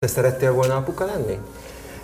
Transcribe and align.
Te 0.00 0.06
szerettél 0.06 0.52
volna 0.52 0.76
apuka 0.76 1.04
lenni? 1.04 1.38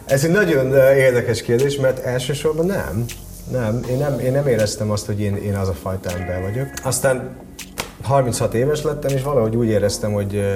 Ez 0.05 0.25
egy 0.25 0.31
nagyon 0.31 0.73
ö, 0.73 0.93
érdekes 0.95 1.43
kérdés, 1.43 1.77
mert 1.77 1.99
elsősorban 1.99 2.67
nem. 2.67 3.05
Nem, 3.51 3.81
én 3.91 3.97
nem, 3.97 4.19
én 4.19 4.33
nem 4.33 4.47
éreztem 4.47 4.91
azt, 4.91 5.07
hogy 5.07 5.21
én, 5.21 5.37
én 5.37 5.55
az 5.55 5.69
a 5.69 5.73
fajta 5.73 6.11
ember 6.11 6.43
vagyok. 6.43 6.69
Aztán 6.83 7.37
36 8.03 8.55
éves 8.55 8.83
lettem, 8.83 9.17
és 9.17 9.23
valahogy 9.23 9.57
úgy 9.57 9.69
éreztem, 9.69 10.13
hogy, 10.13 10.35
ö, 10.35 10.55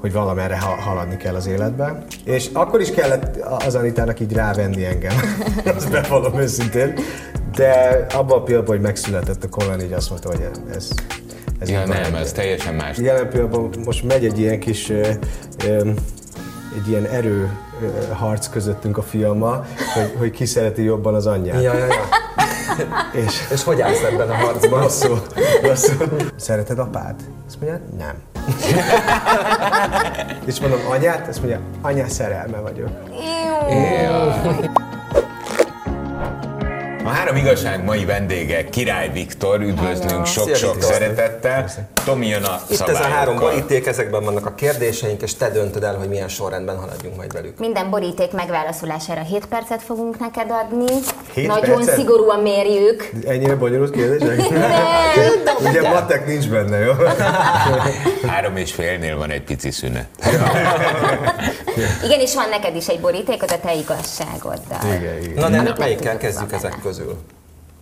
hogy 0.00 0.12
valamerre 0.12 0.58
ha- 0.58 0.80
haladni 0.80 1.16
kell 1.16 1.34
az 1.34 1.46
életben. 1.46 2.04
És 2.24 2.50
akkor 2.52 2.80
is 2.80 2.90
kellett 2.90 3.36
az 3.66 3.74
Anitának 3.74 4.20
így 4.20 4.32
rávenni 4.32 4.84
engem, 4.84 5.16
azt 5.76 5.90
bevallom 5.90 6.38
őszintén. 6.38 6.94
De 7.56 8.06
abban 8.14 8.38
a 8.38 8.42
pillanatban, 8.42 8.76
hogy 8.76 8.84
megszületett 8.84 9.44
a 9.44 9.48
Colin, 9.48 9.80
így 9.80 9.92
azt 9.92 10.10
mondta, 10.10 10.28
hogy 10.28 10.48
ez, 10.76 10.88
ez 11.58 11.68
Ja, 11.70 11.86
nem, 11.86 12.14
ez 12.14 12.32
teljesen 12.32 12.74
más. 12.74 12.98
Jelen 12.98 13.28
pillanatban 13.28 13.70
most 13.84 14.04
megy 14.04 14.24
egy 14.24 14.38
ilyen 14.38 14.60
kis, 14.60 14.90
ö, 14.90 15.08
ö, 15.66 15.90
egy 16.76 16.88
ilyen 16.88 17.04
erő 17.04 17.50
harc 18.12 18.48
közöttünk 18.48 18.98
a 18.98 19.02
fiammal, 19.02 19.66
hogy, 19.94 20.14
hogy 20.18 20.30
ki 20.30 20.44
szereti 20.44 20.82
jobban 20.82 21.14
az 21.14 21.26
anyját. 21.26 21.62
Ja, 21.62 21.74
ja, 21.74 21.86
ja. 21.86 21.94
És 23.24 23.44
És 23.50 23.64
hogy 23.64 23.80
állsz 23.80 24.02
ebben 24.02 24.30
a 24.30 24.34
harcban? 24.34 24.80
rosszul, 24.82 25.22
rosszul. 25.62 26.06
Szereted 26.36 26.78
apád? 26.78 27.14
Azt 27.46 27.60
mondja, 27.60 27.80
nem. 27.98 28.14
És 30.46 30.60
mondom, 30.60 30.78
anyát? 30.90 31.28
Azt 31.28 31.38
mondja, 31.38 31.60
anya 31.82 32.08
szerelme 32.08 32.58
vagyok. 32.58 32.88
A 37.06 37.08
három 37.08 37.36
igazság 37.36 37.84
mai 37.84 38.04
vendége 38.04 38.64
Király 38.64 39.10
Viktor, 39.12 39.60
üdvözlünk 39.60 40.26
sok-sok 40.26 40.82
szeretettel. 40.82 41.70
Tomi 42.04 42.26
jön 42.26 42.42
a 42.42 42.60
Itt 42.68 42.80
ez 42.80 43.00
a 43.00 43.02
három 43.02 43.38
boríték, 43.38 43.86
ezekben 43.86 44.24
vannak 44.24 44.46
a 44.46 44.54
kérdéseink, 44.54 45.22
és 45.22 45.34
te 45.34 45.50
döntöd 45.50 45.82
el, 45.82 45.94
hogy 45.94 46.08
milyen 46.08 46.28
sorrendben 46.28 46.76
haladjunk 46.76 47.16
majd 47.16 47.32
velük. 47.32 47.58
Minden 47.58 47.90
boríték 47.90 48.32
megválaszolására 48.32 49.20
7 49.20 49.46
percet 49.46 49.82
fogunk 49.82 50.18
neked 50.18 50.50
adni. 50.50 50.92
Hét 51.34 51.46
Nagyon 51.46 51.76
percet? 51.76 51.94
szigorúan 51.94 52.40
mérjük. 52.40 53.10
Ennyire 53.26 53.54
bonyolult 53.54 53.90
kérdések? 53.90 54.48
Nem, 55.44 55.56
Ugye 55.70 55.88
matek 55.88 56.26
nincs 56.26 56.48
benne, 56.48 56.78
jó? 56.78 56.92
Három 58.30 58.56
és 58.56 58.72
félnél 58.72 59.16
van 59.16 59.30
egy 59.30 59.42
pici 59.42 59.70
szünet. 59.70 60.06
Igen, 62.04 62.20
és 62.20 62.34
van 62.34 62.48
neked 62.48 62.76
is 62.76 62.88
egy 62.88 63.00
borítékod 63.00 63.50
a 63.50 63.60
te 63.60 63.74
igazságoddal. 63.74 64.96
Igen, 64.96 65.22
igen. 65.22 65.34
Na 65.34 65.48
de 65.48 65.58
Amit 65.58 65.78
melyikkel 65.78 66.16
kezdjük 66.16 66.52
ezek 66.52 66.70
benne. 66.82 66.95
Közül? 66.96 67.16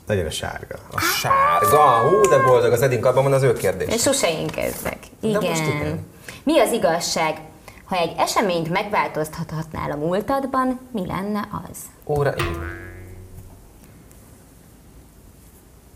Legyen 0.07 0.27
a 0.27 0.31
sárga. 0.31 0.75
A 0.93 1.01
sárga, 1.01 2.09
hú, 2.09 2.21
de 2.21 2.39
boldog, 2.39 2.73
az 2.73 2.83
Edink 2.83 3.07
abban 3.07 3.23
van 3.23 3.33
az 3.33 3.43
ő 3.43 3.53
kérdés. 3.53 3.95
És 3.95 4.03
sose 4.03 4.31
én 4.31 4.47
kezdek. 4.47 4.99
Igen. 5.21 5.43
most 5.43 5.67
igen. 5.67 6.07
Mi 6.43 6.59
az 6.59 6.73
igazság? 6.73 7.41
Ha 7.85 7.97
egy 7.97 8.13
eseményt 8.17 8.71
megváltoztathatnál 8.71 9.91
a 9.91 9.97
múltadban, 9.97 10.81
mi 10.93 11.07
lenne 11.07 11.49
az? 11.71 11.79
Óra, 12.05 12.35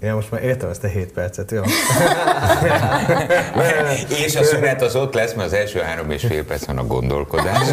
Ja, 0.00 0.14
most 0.14 0.30
már 0.30 0.42
értem 0.42 0.68
ezt 0.68 0.84
a 0.84 0.86
7 0.86 1.12
percet, 1.12 1.50
jó? 1.50 1.62
És 4.24 4.36
a 4.36 4.44
szünet 4.44 4.82
az 4.82 4.96
ott 4.96 5.14
lesz, 5.14 5.34
mert 5.34 5.46
az 5.46 5.52
első 5.52 5.78
három 5.78 6.10
és 6.10 6.24
fél 6.27 6.44
perc 6.44 6.64
van 6.64 6.78
a 6.78 6.86
gondolkodás. 6.86 7.68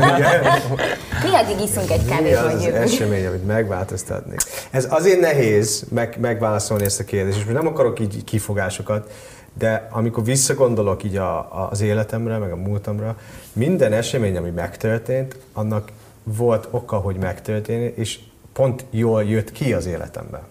Mi 1.24 1.36
addig 1.36 1.60
iszunk 1.64 1.92
egy 1.92 2.06
kávét, 2.06 2.36
az 2.36 2.44
vagy 2.44 2.54
az 2.54 2.64
jövünk? 2.64 2.84
esemény, 2.84 3.26
amit 3.26 3.46
megváltoztatni? 3.46 4.36
Ez 4.72 4.88
azért 4.90 5.20
nehéz 5.20 5.86
meg, 5.90 6.18
megválaszolni 6.20 6.84
ezt 6.84 7.00
a 7.00 7.04
kérdést, 7.04 7.38
és 7.38 7.44
most 7.44 7.58
nem 7.58 7.68
akarok 7.68 8.00
így 8.00 8.24
kifogásokat, 8.24 9.12
de 9.58 9.88
amikor 9.92 10.24
visszagondolok 10.24 11.04
így 11.04 11.18
a, 11.18 11.38
a, 11.38 11.68
az 11.72 11.82
életemre, 11.82 12.38
meg 12.38 12.52
a 12.52 12.56
múltamra, 12.56 13.18
minden 13.54 13.94
esemény, 13.94 14.38
ami 14.38 14.50
megtörtént, 14.50 15.38
annak 15.54 15.92
volt 16.24 16.68
oka, 16.72 16.98
hogy 16.98 17.16
megtörténni, 17.16 17.94
és 17.96 18.20
pont 18.54 18.86
jól 18.90 19.24
jött 19.24 19.52
ki 19.52 19.74
az 19.74 19.86
életemben. 19.86 20.42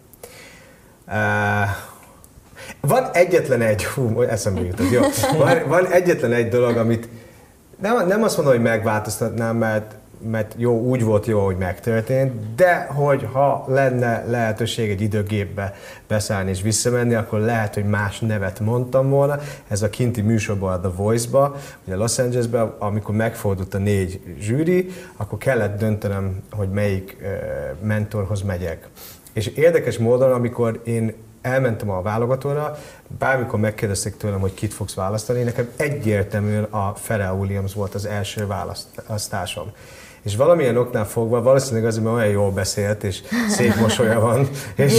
Uh, 1.06 1.14
van 2.86 3.10
egyetlen 3.12 3.60
egy, 3.60 3.84
hú, 3.84 4.22
eszembe 4.22 4.60
jutott, 4.60 4.90
jó. 4.90 5.00
Van, 5.38 5.68
van 5.68 5.86
egyetlen 5.86 6.32
egy 6.32 6.48
dolog, 6.48 6.76
amit 6.76 7.08
nem, 7.80 8.06
nem 8.06 8.22
azt 8.22 8.36
mondom, 8.36 8.54
hogy 8.54 8.62
megváltoztatnám, 8.62 9.56
mert, 9.56 9.94
mert 10.30 10.54
jó, 10.56 10.80
úgy 10.80 11.02
volt 11.02 11.26
jó, 11.26 11.44
hogy 11.44 11.56
megtörtént, 11.56 12.54
de 12.56 12.84
hogy 12.84 13.28
ha 13.32 13.64
lenne 13.68 14.24
lehetőség 14.26 14.90
egy 14.90 15.00
időgépbe 15.00 15.74
beszállni 16.08 16.50
és 16.50 16.62
visszamenni, 16.62 17.14
akkor 17.14 17.40
lehet, 17.40 17.74
hogy 17.74 17.84
más 17.84 18.18
nevet 18.18 18.60
mondtam 18.60 19.10
volna. 19.10 19.38
Ez 19.68 19.82
a 19.82 19.90
kinti 19.90 20.20
műsorban, 20.20 20.72
a 20.72 20.80
The 20.80 20.90
Voice-ba, 20.96 21.56
ugye 21.84 21.96
Los 21.96 22.18
Angelesben, 22.18 22.74
amikor 22.78 23.14
megfordult 23.14 23.74
a 23.74 23.78
négy 23.78 24.20
zsűri, 24.40 24.90
akkor 25.16 25.38
kellett 25.38 25.78
döntenem, 25.78 26.42
hogy 26.50 26.68
melyik 26.68 27.16
mentorhoz 27.82 28.42
megyek. 28.42 28.88
És 29.32 29.46
érdekes 29.46 29.98
módon, 29.98 30.32
amikor 30.32 30.80
én 30.84 31.14
elmentem 31.44 31.90
a 31.90 32.02
válogatóra, 32.02 32.78
bármikor 33.18 33.60
megkérdezték 33.60 34.16
tőlem, 34.16 34.40
hogy 34.40 34.54
kit 34.54 34.74
fogsz 34.74 34.94
választani, 34.94 35.42
nekem 35.42 35.68
egyértelműen 35.76 36.64
a 36.70 36.92
Pharrell 36.92 37.32
Williams 37.32 37.74
volt 37.74 37.94
az 37.94 38.06
első 38.06 38.46
választásom. 38.46 39.72
És 40.24 40.36
valamilyen 40.36 40.76
oknál 40.76 41.06
fogva, 41.06 41.42
valószínűleg 41.42 41.84
azért, 41.84 42.04
mert 42.04 42.16
olyan 42.16 42.28
jól 42.28 42.50
beszélt, 42.50 43.04
és 43.04 43.22
szép 43.48 43.74
mosolya 43.74 44.20
van, 44.20 44.48
és, 44.74 44.92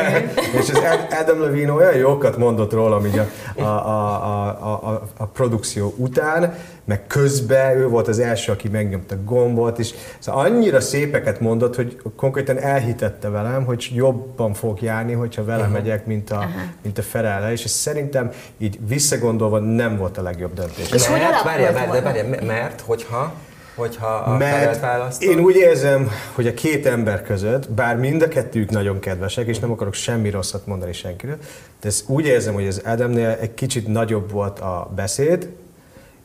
és 0.60 0.70
az 0.70 0.80
Adam 1.20 1.40
Levine 1.40 1.72
olyan 1.72 1.96
jókat 1.96 2.36
mondott 2.36 2.72
rólam 2.72 3.06
így 3.06 3.18
a, 3.18 3.26
a, 3.62 3.64
a, 3.64 4.44
a, 4.62 4.90
a, 4.90 5.02
a 5.16 5.24
produkció 5.24 5.94
után, 5.96 6.54
meg 6.84 7.06
közben 7.06 7.76
ő 7.76 7.88
volt 7.88 8.08
az 8.08 8.18
első, 8.18 8.52
aki 8.52 8.68
megnyomta 8.68 9.16
gombot, 9.24 9.78
és 9.78 9.94
szóval 10.18 10.44
annyira 10.44 10.80
szépeket 10.80 11.40
mondott, 11.40 11.76
hogy 11.76 12.00
konkrétan 12.16 12.58
elhitette 12.58 13.28
velem, 13.28 13.64
hogy 13.64 13.90
jobban 13.94 14.54
fog 14.54 14.82
járni, 14.82 15.12
hogyha 15.12 15.44
vele 15.44 15.58
uh-huh. 15.58 15.72
megyek, 15.72 16.06
mint 16.06 16.30
a, 16.30 16.48
mint 16.82 16.98
a 16.98 17.02
Ferrell, 17.02 17.52
és 17.52 17.64
ez 17.64 17.70
szerintem 17.70 18.30
így 18.58 18.78
visszagondolva 18.88 19.58
nem 19.58 19.96
volt 19.96 20.18
a 20.18 20.22
legjobb 20.22 20.54
döntés. 20.54 20.90
És 20.90 21.06
hogy 21.06 21.20
mert, 21.20 21.32
alakult 21.32 21.44
várjál, 21.44 21.72
várjál, 21.72 22.02
várjál, 22.02 22.44
mert, 22.44 22.80
hogyha, 22.80 23.32
hogyha 23.74 24.06
a 24.06 24.36
Mert 24.36 24.80
választod, 24.80 25.30
én 25.30 25.38
úgy 25.38 25.56
érzem, 25.56 26.10
hogy 26.34 26.46
a 26.46 26.54
két 26.54 26.86
ember 26.86 27.22
között, 27.22 27.70
bár 27.70 27.96
mind 27.96 28.22
a 28.22 28.28
kettőjük 28.28 28.70
nagyon 28.70 28.98
kedvesek, 28.98 29.46
és 29.46 29.58
nem 29.58 29.70
akarok 29.70 29.94
semmi 29.94 30.30
rosszat 30.30 30.66
mondani 30.66 30.92
senkiről, 30.92 31.36
de 31.80 31.88
ezt 31.88 32.08
úgy 32.08 32.26
érzem, 32.26 32.54
hogy 32.54 32.66
az 32.66 32.82
Adamnél 32.84 33.36
egy 33.40 33.54
kicsit 33.54 33.86
nagyobb 33.86 34.30
volt 34.30 34.58
a 34.58 34.90
beszéd, 34.94 35.48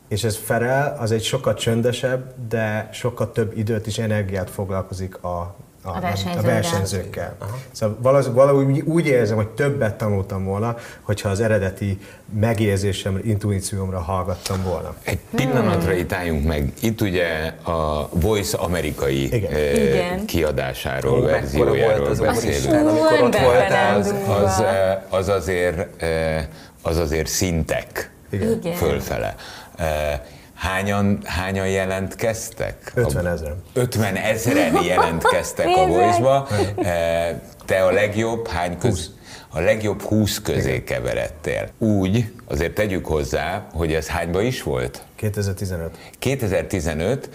és 0.08 0.24
ez 0.24 0.38
Ferel, 0.38 0.97
az 1.00 1.12
egy 1.12 1.24
sokkal 1.24 1.53
csöndesebb, 1.53 2.34
de 2.50 2.90
sokkal 2.91 3.31
több 3.31 3.58
időt 3.58 3.88
és 3.88 3.97
energiát 3.97 4.50
foglalkozik 4.50 5.24
a, 5.24 5.56
a, 5.87 5.89
A 5.89 5.97
a 5.97 5.99
versenyzőkkel. 5.99 6.51
versenyzőkkel. 6.53 7.35
Szóval 7.71 7.97
valahogy, 8.01 8.33
valahogy 8.33 8.79
úgy 8.85 9.05
érzem, 9.05 9.35
hogy 9.35 9.47
többet 9.47 9.97
tanultam 9.97 10.43
volna, 10.45 10.75
hogyha 11.01 11.29
az 11.29 11.39
eredeti 11.39 11.99
megérzésem, 12.39 13.19
intuíciómra 13.23 13.99
hallgattam 13.99 14.63
volna. 14.63 14.95
Egy 15.03 15.19
pillanatra 15.35 15.93
itt 15.93 16.13
álljunk 16.13 16.45
meg. 16.47 16.73
Itt 16.81 17.01
ugye 17.01 17.53
a 17.63 18.09
Voice 18.11 18.57
amerikai 18.57 19.23
Igen. 19.35 19.51
eh, 19.51 19.83
Igen. 19.83 20.25
kiadásáról, 20.25 21.19
mekkora 21.19 21.39
verziójáról 21.39 21.97
volt 21.97 22.09
az 22.09 22.19
beszélünk. 22.19 22.87
Amikor 22.89 23.21
ott 23.21 23.37
voltál, 23.39 23.97
az- 23.99 24.13
Az, 24.27 24.59
eh, 24.59 24.97
az, 25.09 25.27
azért, 25.29 26.01
eh, 26.03 26.45
az 26.81 26.97
azért 26.97 27.27
szintek 27.27 28.11
Igen. 28.29 28.51
Igen. 28.51 28.73
fölfele. 28.73 29.35
Eh, 29.77 30.19
Hányan, 30.57 31.19
hányan 31.23 31.68
jelentkeztek? 31.68 32.91
50 32.95 33.28
ezeren. 33.28 33.63
50 33.73 34.16
ezeren 34.34 34.84
jelentkeztek 34.84 35.66
a. 35.68 35.85
Voice-ba. 35.88 36.47
Eh, 36.78 37.35
Te 37.66 37.84
a 37.84 37.91
legjobb 37.91 38.47
hány 38.47 38.78
köz... 38.78 39.16
A 39.50 39.59
legjobb 39.59 40.01
20 40.01 40.41
közé 40.41 40.84
keveredtél. 40.84 41.69
Úgy, 41.78 42.31
azért 42.47 42.73
tegyük 42.73 43.06
hozzá, 43.06 43.67
hogy 43.73 43.94
ez 43.94 44.07
hányba 44.07 44.41
is 44.41 44.63
volt? 44.63 45.01
2015. 45.16 45.91
2015, 46.19 47.29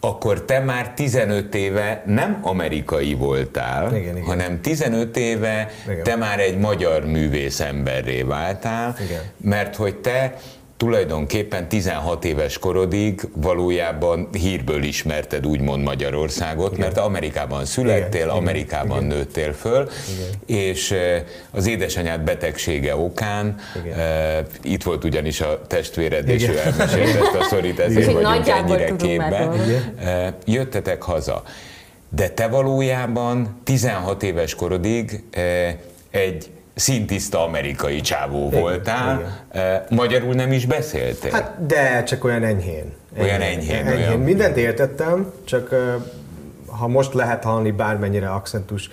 akkor 0.00 0.44
te 0.44 0.58
már 0.58 0.90
15 0.94 1.54
éve 1.54 2.02
nem 2.06 2.38
amerikai 2.42 3.14
voltál, 3.14 3.96
Igen, 3.96 4.16
igen. 4.16 4.22
hanem 4.26 4.60
15 4.60 5.16
éve 5.16 5.70
Igen. 5.88 6.02
te 6.02 6.16
már 6.16 6.40
egy 6.40 6.58
magyar 6.58 7.04
művész 7.04 7.60
emberré 7.60 8.22
váltál, 8.22 8.96
Igen. 9.04 9.22
mert 9.40 9.76
hogy 9.76 9.96
te 9.96 10.36
tulajdonképpen 10.78 11.68
16 11.68 12.24
éves 12.24 12.58
korodig 12.58 13.20
valójában 13.34 14.28
hírből 14.32 14.82
ismerted 14.82 15.46
úgymond 15.46 15.82
Magyarországot, 15.82 16.72
Igen. 16.72 16.86
mert 16.86 16.98
Amerikában 16.98 17.64
születtél, 17.64 18.20
Igen, 18.24 18.34
Amerikában 18.36 19.04
igen. 19.04 19.16
nőttél 19.16 19.52
föl, 19.52 19.88
és 20.46 20.90
eh, 20.90 21.22
az 21.50 21.66
édesanyád 21.66 22.20
betegsége 22.20 22.96
okán, 22.96 23.56
Igen. 23.84 23.98
eh, 23.98 24.38
itt 24.62 24.82
volt 24.82 25.04
ugyanis 25.04 25.40
a 25.40 25.60
testvéred, 25.66 26.28
és 26.28 26.42
Igen. 26.42 26.54
ő 26.54 26.58
elmesélte 26.58 27.18
ezt 27.18 27.34
a 27.40 27.44
sztorit, 27.44 27.78
ezért 27.78 27.98
Úgyhogy 27.98 28.14
vagyunk 28.14 28.34
nagyjából 28.34 28.76
ennyire 28.76 28.96
tudunk 28.96 29.18
már 29.18 29.30
képbe. 29.30 29.44
róla. 29.44 30.10
Eh, 30.10 30.32
Jöttetek 30.44 31.02
haza. 31.02 31.42
De 32.08 32.28
te 32.28 32.46
valójában 32.48 33.60
16 33.64 34.22
éves 34.22 34.54
korodig 34.54 35.22
eh, 35.30 35.74
egy 36.10 36.50
szintiszta 36.78 37.44
amerikai 37.44 38.00
csávó 38.00 38.50
voltál, 38.50 39.42
igen. 39.52 39.84
magyarul 39.90 40.34
nem 40.34 40.52
is 40.52 40.66
beszéltél? 40.66 41.30
Hát 41.30 41.66
de 41.66 42.02
csak 42.02 42.24
olyan 42.24 42.44
enyhén. 42.44 42.92
Olyan 43.20 43.40
enyhén. 43.40 43.86
enyhén. 43.86 44.08
Olyan... 44.08 44.20
Mindent 44.20 44.56
értettem, 44.56 45.32
csak 45.44 45.74
ha 46.66 46.88
most 46.88 47.14
lehet 47.14 47.44
hallani 47.44 47.70
bármennyire 47.70 48.28
akcentus, 48.28 48.90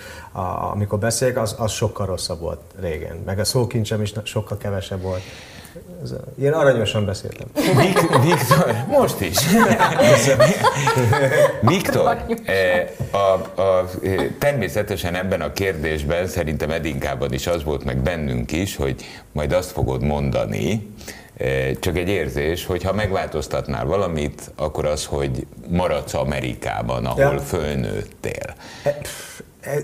amikor 0.72 1.00
beszélek, 1.00 1.38
az, 1.38 1.56
az 1.58 1.72
sokkal 1.72 2.06
rosszabb 2.06 2.40
volt 2.40 2.62
régen. 2.80 3.22
Meg 3.26 3.40
a 3.40 3.44
szókincsem 3.44 4.02
is 4.02 4.14
sokkal 4.24 4.58
kevesebb 4.58 5.02
volt. 5.02 5.22
Ilyen 6.36 6.54
aranyosan 6.54 7.06
beszéltem. 7.06 7.48
Viktor, 8.22 8.76
most 8.88 9.22
is. 9.22 9.38
Viktor, 11.62 12.18
eh, 12.46 12.90
a, 13.12 13.62
a, 13.62 13.90
eh, 14.04 14.26
természetesen 14.40 15.16
ebben 15.16 15.42
a 15.42 15.54
kérdésben, 15.54 16.28
szerintem 16.28 16.72
Edinkában 16.72 17.34
is 17.34 17.48
az 17.48 17.64
volt, 17.64 17.84
meg 17.84 17.98
bennünk 17.98 18.52
is, 18.52 18.76
hogy 18.76 19.06
majd 19.32 19.54
azt 19.54 19.72
fogod 19.72 20.04
mondani, 20.04 20.94
eh, 21.38 21.72
csak 21.80 21.98
egy 21.98 22.10
érzés, 22.10 22.66
hogy 22.66 22.84
ha 22.84 22.94
megváltoztatnál 22.94 23.86
valamit, 23.86 24.52
akkor 24.56 24.86
az, 24.86 25.06
hogy 25.06 25.48
maradsz 25.68 26.14
Amerikában, 26.14 27.06
ahol 27.06 27.34
ja. 27.34 27.40
fölnőttél. 27.40 28.56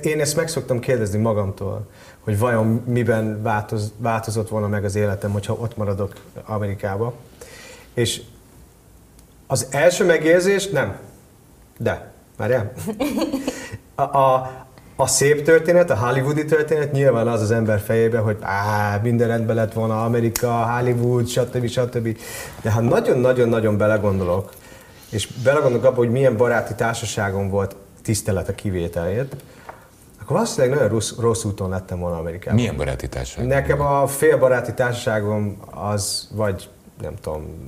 Én 0.02 0.20
ezt 0.20 0.36
meg 0.36 0.48
szoktam 0.48 0.80
kérdezni 0.80 1.20
magamtól 1.20 1.88
hogy 2.24 2.40
vajon 2.40 2.84
miben 2.86 3.42
változ, 3.42 3.94
változott 3.98 4.50
volna 4.50 4.68
meg 4.68 4.84
az 4.84 4.96
életem, 4.96 5.32
hogyha 5.32 5.54
ott 5.54 5.78
maradok 5.78 6.14
Amerikába. 6.46 7.14
És 7.94 8.22
az 9.48 9.68
első 9.70 10.06
megérzés 10.06 10.70
nem. 10.70 10.98
De, 11.78 12.12
várjál. 12.38 12.72
A, 13.96 14.02
a, 14.02 14.52
a 14.96 15.08
szép 15.08 15.44
történet, 15.44 15.90
a 15.90 15.96
hollywoodi 15.96 16.46
történet 16.46 16.92
nyilván 16.92 17.28
az 17.28 17.42
az 17.42 17.52
ember 17.52 17.80
fejébe, 17.80 18.18
hogy 18.18 18.38
á, 18.42 19.00
minden 19.04 19.28
rendben 19.28 19.56
lett 19.56 19.74
volna 19.74 20.04
Amerika, 20.04 20.78
Hollywood, 20.78 21.28
stb. 21.28 21.68
stb. 21.68 22.18
De 22.62 22.72
ha 22.72 22.82
nagyon-nagyon-nagyon 22.82 23.78
belegondolok, 23.78 24.52
és 25.10 25.28
belegondolok 25.44 25.86
abba, 25.86 25.96
hogy 25.96 26.12
milyen 26.12 26.38
baráti 26.38 26.74
társaságom 26.74 27.50
volt 27.50 27.76
tisztelet 28.02 28.50
a 28.50 28.56
kivételét, 28.56 29.36
akkor 30.32 30.44
valószínűleg 30.44 30.78
nagyon 30.78 30.90
rossz, 30.90 31.12
rossz 31.20 31.44
úton 31.44 31.70
lettem 31.70 32.00
volna 32.00 32.18
Amerikában. 32.18 32.56
Milyen 32.60 32.78
baráti 32.78 33.08
társaság? 33.08 33.48
Nekem 33.48 33.82
a 33.82 34.08
fél 34.08 34.38
baráti 34.38 34.74
társaságom 34.74 35.58
az 35.72 36.30
vagy 36.36 36.70
nem 37.02 37.14
tudom, 37.22 37.64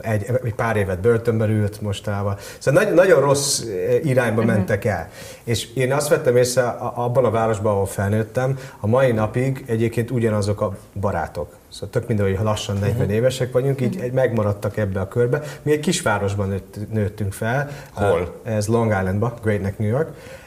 egy, 0.00 0.26
egy 0.44 0.54
pár 0.54 0.76
évet 0.76 1.00
börtönbe 1.00 1.46
ült 1.46 1.80
mostában. 1.80 2.36
Szóval 2.58 2.82
nagyon, 2.82 2.96
nagyon 2.96 3.20
rossz 3.20 3.62
irányba 4.02 4.40
uh-huh. 4.40 4.56
mentek 4.56 4.84
el. 4.84 5.08
És 5.44 5.74
én 5.74 5.92
azt 5.92 6.08
vettem 6.08 6.36
észre 6.36 6.62
abban 6.78 7.24
a 7.24 7.30
városban, 7.30 7.72
ahol 7.72 7.86
felnőttem, 7.86 8.58
a 8.80 8.86
mai 8.86 9.12
napig 9.12 9.64
egyébként 9.66 10.10
ugyanazok 10.10 10.60
a 10.60 10.76
barátok. 11.00 11.56
Szóval 11.68 11.88
tök 11.88 12.06
minden, 12.06 12.26
hogy 12.26 12.38
lassan 12.42 12.76
40 12.76 12.96
uh-huh. 12.96 13.12
évesek 13.14 13.52
vagyunk, 13.52 13.80
így 13.80 13.94
uh-huh. 13.94 14.12
megmaradtak 14.12 14.76
ebbe 14.76 15.00
a 15.00 15.08
körbe. 15.08 15.42
Mi 15.62 15.72
egy 15.72 15.80
kisvárosban 15.80 16.48
nőtt, 16.48 16.76
nőttünk 16.92 17.32
fel. 17.32 17.70
Hol? 17.92 18.40
Ez 18.42 18.66
Long 18.66 18.90
Islandba, 18.90 19.34
Great 19.42 19.60
Neck, 19.60 19.78
New 19.78 19.88
York 19.88 20.08
Eh, 20.08 20.43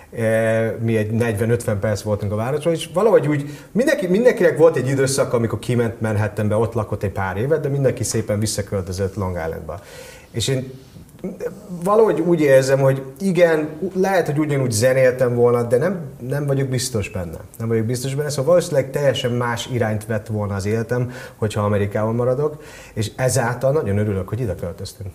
mi 0.80 0.98
egy 0.98 1.09
40-50 1.12 1.75
perc 1.80 2.01
voltunk 2.01 2.31
a 2.31 2.36
városban, 2.36 2.74
és 2.74 2.89
valahogy 2.94 3.27
úgy 3.27 3.50
mindenki, 3.71 4.07
mindenkinek 4.07 4.57
volt 4.57 4.75
egy 4.75 4.88
időszak, 4.88 5.33
amikor 5.33 5.59
kiment 5.59 6.01
Manhattanbe, 6.01 6.56
ott 6.56 6.74
lakott 6.74 7.04
egy 7.04 7.12
pár 7.12 7.38
évet, 7.38 7.62
de 7.62 7.69
mindenki 7.69 8.04
szépen 8.04 8.39
visszaköltözött 8.39 9.15
Long 9.15 9.36
Islandba. 9.36 9.80
És 10.31 10.48
én 10.48 10.71
valahogy 11.83 12.19
úgy 12.19 12.42
érzem, 12.42 12.80
hogy 12.80 13.01
igen, 13.19 13.69
lehet, 13.94 14.25
hogy 14.25 14.39
ugyanúgy 14.39 14.71
zenéltem 14.71 15.36
volna, 15.36 15.63
de 15.63 15.77
nem, 15.77 16.00
nem 16.19 16.45
vagyok 16.45 16.68
biztos 16.68 17.10
benne. 17.10 17.38
Nem 17.57 17.68
vagyok 17.68 17.86
biztos 17.86 18.15
benne, 18.15 18.30
szóval 18.30 18.45
valószínűleg 18.45 18.92
teljesen 18.92 19.31
más 19.31 19.69
irányt 19.71 20.06
vett 20.06 20.27
volna 20.27 20.56
az 20.56 20.65
életem, 20.65 21.12
hogyha 21.36 21.62
Amerikában 21.62 22.15
maradok, 22.15 22.63
és 22.94 23.12
ezáltal 23.15 23.71
nagyon 23.71 23.98
örülök, 23.98 24.30
hogy 24.30 24.39
ide 24.39 24.56
költöztünk. 24.56 25.10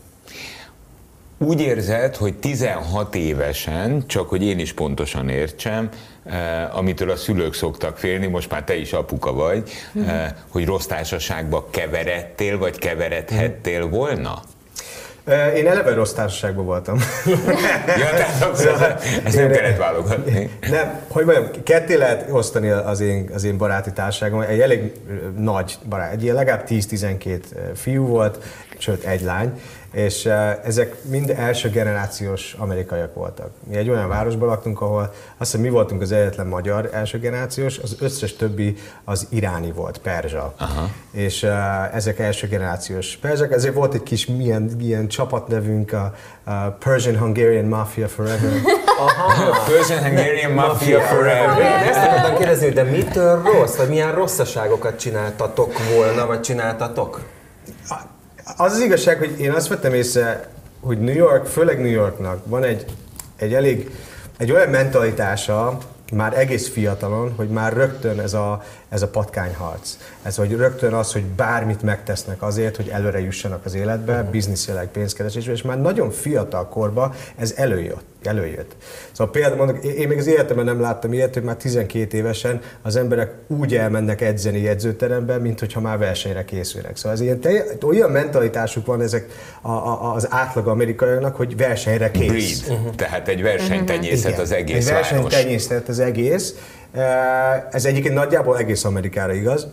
Úgy 1.44 1.60
érzed, 1.60 2.16
hogy 2.16 2.34
16 2.34 3.14
évesen, 3.14 4.06
csak 4.06 4.28
hogy 4.28 4.42
én 4.42 4.58
is 4.58 4.72
pontosan 4.72 5.28
értsem, 5.28 5.88
eh, 6.24 6.76
amitől 6.76 7.10
a 7.10 7.16
szülők 7.16 7.54
szoktak 7.54 7.98
félni, 7.98 8.26
most 8.26 8.50
már 8.50 8.64
te 8.64 8.76
is 8.76 8.92
apuka 8.92 9.32
vagy, 9.32 9.70
eh, 10.06 10.30
hogy 10.48 10.64
rossz 10.64 10.86
társaságba 10.86 11.66
keveredtél, 11.70 12.58
vagy 12.58 12.78
keveredhettél 12.78 13.88
volna? 13.88 14.42
Eh, 15.24 15.56
én 15.56 15.66
eleve 15.66 15.94
rossz 15.94 16.12
társaságban 16.12 16.64
voltam. 16.64 16.98
ja, 17.86 18.10
tehát 18.10 18.42
akkor 18.42 18.98
ezt 19.24 19.36
nem 19.36 19.50
kellett 19.50 19.76
válogatni. 19.76 20.50
Nem, 20.70 21.00
hogy 21.08 21.24
mondjam, 21.24 21.46
ketté 21.64 21.94
lehet 21.94 22.26
osztani 22.30 22.68
az 22.68 23.00
én, 23.00 23.30
az 23.34 23.44
én 23.44 23.56
baráti 23.56 23.92
társágom. 23.92 24.40
Egy 24.40 24.60
elég 24.60 24.92
nagy 25.36 25.78
barát, 25.88 26.12
egy 26.12 26.22
ilyen 26.22 26.34
legalább 26.34 26.64
10-12 26.68 27.40
fiú 27.74 28.06
volt, 28.06 28.44
sőt 28.78 29.04
egy 29.04 29.22
lány, 29.22 29.60
és 29.92 30.24
ezek 30.64 30.96
mind 31.04 31.30
első 31.30 31.70
generációs 31.70 32.54
amerikaiak 32.58 33.14
voltak. 33.14 33.50
Mi 33.68 33.76
egy 33.76 33.90
olyan 33.90 34.08
városban 34.08 34.48
laktunk, 34.48 34.80
ahol 34.80 35.00
azt 35.02 35.14
hiszem 35.50 35.60
mi 35.60 35.68
voltunk 35.68 36.00
az 36.00 36.12
egyetlen 36.12 36.46
magyar 36.46 36.88
első 36.92 37.18
generációs, 37.18 37.78
az 37.78 37.96
összes 38.00 38.36
többi 38.36 38.76
az 39.04 39.26
iráni 39.30 39.72
volt, 39.72 39.98
perzsa. 39.98 40.54
Aha. 40.58 40.88
És 41.10 41.42
ezek 41.92 42.18
első 42.18 42.46
generációs 42.46 43.16
perzsák, 43.16 43.52
ezért 43.52 43.74
volt 43.74 43.94
egy 43.94 44.02
kis 44.02 44.26
milyen, 44.26 44.62
milyen 44.62 45.08
csapatnevünk, 45.08 45.92
a, 45.92 46.14
a 46.44 46.52
Persian 46.78 47.18
Hungarian 47.18 47.64
Mafia 47.64 48.08
Forever. 48.08 48.52
Aha. 48.98 49.64
Persian 49.64 50.02
Hungarian 50.02 50.52
Mafia 50.52 51.00
Forever. 51.00 51.86
Ezt 51.88 52.06
akartam 52.06 52.36
kérdezni, 52.36 52.68
de 52.68 52.82
mitől 52.82 53.42
rossz, 53.42 53.76
vagy 53.76 53.88
milyen 53.88 54.14
rosszaságokat 54.14 54.98
csináltatok 54.98 55.72
volna, 55.94 56.26
vagy 56.26 56.40
csináltatok? 56.40 57.20
Az 58.56 58.72
az 58.72 58.80
igazság, 58.80 59.18
hogy 59.18 59.40
én 59.40 59.50
azt 59.50 59.68
vettem 59.68 59.94
észre, 59.94 60.48
hogy 60.80 60.98
New 60.98 61.14
York, 61.14 61.46
főleg 61.46 61.80
New 61.80 61.90
Yorknak 61.90 62.46
van 62.46 62.64
egy, 62.64 62.84
egy 63.36 63.54
elég, 63.54 63.90
egy 64.38 64.52
olyan 64.52 64.68
mentalitása, 64.68 65.78
már 66.12 66.38
egész 66.38 66.68
fiatalon, 66.68 67.32
hogy 67.36 67.48
már 67.48 67.72
rögtön 67.72 68.20
ez 68.20 68.34
a, 68.34 68.62
ez 68.92 69.02
a 69.02 69.08
patkányharc. 69.08 69.96
Ez, 70.22 70.36
hogy 70.36 70.52
rögtön 70.56 70.92
az, 70.92 71.12
hogy 71.12 71.24
bármit 71.24 71.82
megtesznek 71.82 72.42
azért, 72.42 72.76
hogy 72.76 72.88
előre 72.88 73.20
jussanak 73.20 73.64
az 73.64 73.74
életbe, 73.74 74.12
uh-huh. 74.12 74.30
bizniszileg, 74.30 74.88
pénzkeresésbe, 74.88 75.52
és 75.52 75.62
már 75.62 75.80
nagyon 75.80 76.10
fiatal 76.10 76.68
korban 76.68 77.12
ez 77.36 77.54
előjött. 77.56 78.04
előjött. 78.22 78.76
Szóval 79.12 79.32
például 79.32 79.56
mondok, 79.56 79.84
én 79.84 80.08
még 80.08 80.18
az 80.18 80.26
életemben 80.26 80.64
nem 80.64 80.80
láttam 80.80 81.12
ilyet, 81.12 81.34
hogy 81.34 81.42
már 81.42 81.56
12 81.56 82.16
évesen 82.16 82.60
az 82.82 82.96
emberek 82.96 83.32
úgy 83.46 83.76
elmennek 83.76 84.20
edzeni 84.20 84.60
jegyzőterembe, 84.60 85.38
mint 85.38 85.58
hogyha 85.58 85.80
már 85.80 85.98
versenyre 85.98 86.44
készülnek. 86.44 86.96
Szóval 86.96 87.12
ez 87.12 87.20
ilyen 87.20 87.40
olyan 87.86 88.10
mentalitásuk 88.10 88.86
van 88.86 89.00
ezek 89.00 89.26
a, 89.62 89.70
a, 89.70 90.14
az 90.14 90.26
átlag 90.30 90.66
amerikaiaknak, 90.66 91.36
hogy 91.36 91.56
versenyre 91.56 92.10
kész. 92.10 92.60
Breed. 92.60 92.78
Uh-huh. 92.78 92.94
Tehát 92.94 93.28
egy 93.28 93.42
versenytenyészet 93.42 94.30
uh-huh. 94.30 94.42
az 94.42 94.52
egész 94.52 94.88
egy 94.88 94.92
versenytenyészet 94.92 95.88
az 95.88 95.98
egész, 95.98 96.54
ez 97.70 97.84
egyébként 97.84 98.14
nagyjából 98.14 98.58
egész 98.58 98.81
Amerikára 98.86 99.34
igaz. 99.34 99.66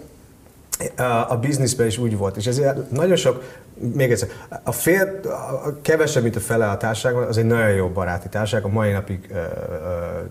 A 1.28 1.38
bizniszben 1.38 1.88
is 1.88 1.98
úgy 1.98 2.18
volt, 2.18 2.38
és 2.38 2.46
ezért 2.46 2.92
nagyon 2.92 3.16
sok 3.16 3.44
még 3.80 4.12
egyszer, 4.12 4.30
a 4.64 4.72
fél, 4.72 5.20
a 5.66 5.82
kevesebb, 5.82 6.24
mint 6.24 6.36
a 6.36 6.40
fele 6.40 6.70
a 6.70 6.78
társaságban, 6.78 7.24
az 7.24 7.38
egy 7.38 7.46
nagyon 7.46 7.70
jó 7.70 7.88
baráti 7.88 8.30
társaság, 8.30 8.64
a 8.64 8.68
mai 8.68 8.92
napig 8.92 9.28
ö, 9.32 9.36
ö, 9.36 9.42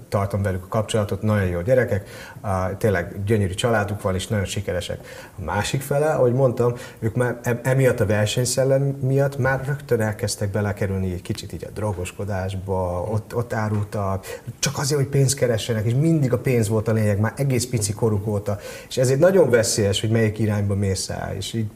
tartom 0.09 0.42
velük 0.42 0.64
a 0.64 0.68
kapcsolatot, 0.68 1.23
nagyon 1.23 1.47
jó 1.47 1.61
gyerekek, 1.61 2.09
a, 2.40 2.76
tényleg 2.76 3.25
gyönyörű 3.25 3.54
családuk 3.54 4.02
van, 4.02 4.14
és 4.14 4.26
nagyon 4.26 4.45
sikeresek. 4.45 4.99
A 5.38 5.45
másik 5.45 5.80
fele, 5.80 6.07
ahogy 6.07 6.33
mondtam, 6.33 6.75
ők 6.99 7.14
már 7.14 7.38
e, 7.42 7.61
emiatt 7.62 8.00
a 8.00 8.07
versenyszellem 8.07 8.83
miatt 8.83 9.38
már 9.38 9.64
rögtön 9.66 10.00
elkezdtek 10.00 10.50
belekerülni 10.50 11.12
egy 11.12 11.23
kicsit 11.23 11.52
így 11.52 11.64
a 11.64 11.71
drogoskodásba, 11.75 13.09
ott, 13.11 13.35
ott 13.35 13.52
árultak, 13.52 14.40
csak 14.59 14.78
azért, 14.78 15.00
hogy 15.00 15.11
pénzt 15.11 15.37
keressenek, 15.37 15.85
és 15.85 15.95
mindig 15.95 16.33
a 16.33 16.38
pénz 16.38 16.68
volt 16.68 16.88
a 16.88 16.92
lényeg, 16.92 17.21
már 17.21 17.33
egész 17.37 17.66
pici 17.66 17.92
koruk 17.92 18.26
óta. 18.26 18.59
És 18.88 18.97
ezért 18.97 19.21
nagyon 19.21 19.50
veszélyes, 19.50 20.00
hogy 20.00 20.11
melyik 20.11 20.28
irányba 20.37 20.75
mész 20.75 21.09
el, 21.09 21.35
és 21.37 21.53
így 21.53 21.67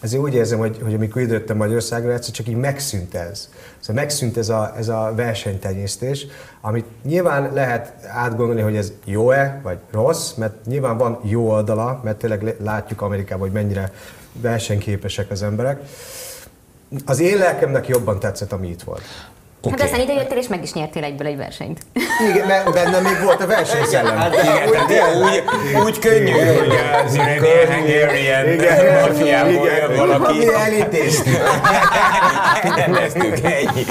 ezért 0.00 0.22
úgy 0.22 0.34
érzem, 0.34 0.58
hogy, 0.58 0.78
hogy 0.82 0.94
amikor 0.94 1.22
időttem 1.22 1.56
Magyarországra, 1.56 2.12
egyszer 2.12 2.34
csak 2.34 2.48
így 2.48 2.56
megszűnt 2.56 3.14
ez. 3.14 3.48
Szóval 3.78 4.02
megszűnt 4.02 4.36
ez 4.36 4.48
a, 4.48 4.74
ez 4.76 4.88
a 4.88 5.12
versenytenyésztés, 5.16 6.26
amit 6.60 6.84
nyilván 7.02 7.52
lehet 7.52 8.06
átgondolni, 8.06 8.60
hogy 8.60 8.76
ez 8.76 8.92
jó-e, 9.04 9.60
vagy 9.62 9.78
rossz, 9.90 10.34
mert 10.34 10.66
nyilván 10.66 10.96
van 10.96 11.20
jó 11.22 11.48
oldala, 11.48 12.00
mert 12.04 12.18
tényleg 12.18 12.54
látjuk 12.62 13.00
Amerikában, 13.00 13.48
hogy 13.48 13.62
mennyire 13.62 13.92
versenyképesek 14.32 15.30
az 15.30 15.42
emberek. 15.42 15.80
Az 17.04 17.20
én 17.20 17.38
lelkemnek 17.38 17.88
jobban 17.88 18.18
tetszett, 18.18 18.52
ami 18.52 18.68
itt 18.68 18.82
volt. 18.82 19.02
Hát 19.64 19.72
Oké. 19.72 19.82
aztán 19.82 20.00
ide 20.00 20.12
jöttél, 20.12 20.36
és 20.38 20.48
meg 20.48 20.62
is 20.62 20.72
nyertél 20.72 21.04
egyből 21.04 21.26
egy 21.26 21.36
versenyt. 21.36 21.80
Igen, 22.30 22.46
mert 22.46 22.72
benne 22.72 23.00
még 23.00 23.22
volt 23.22 23.42
a 23.42 23.46
versenyszellem. 23.46 24.16
Hát 24.16 24.32
Igen, 24.32 24.68
úgy, 24.68 24.86
tehát 24.86 25.14
úgy, 25.14 25.42
úgy 25.84 25.98
könnyű, 25.98 26.30
hogy 26.30 26.78
az 27.04 27.14
Irene 27.14 27.74
Hungarian 27.74 28.52
Igen. 28.52 29.00
mafiából 29.00 29.68
jön 29.68 29.96
valaki. 29.96 30.38
Mi 30.38 30.54
elintéztük. 30.54 31.36
Rendeztük, 32.76 33.38
ennyi. 33.44 33.84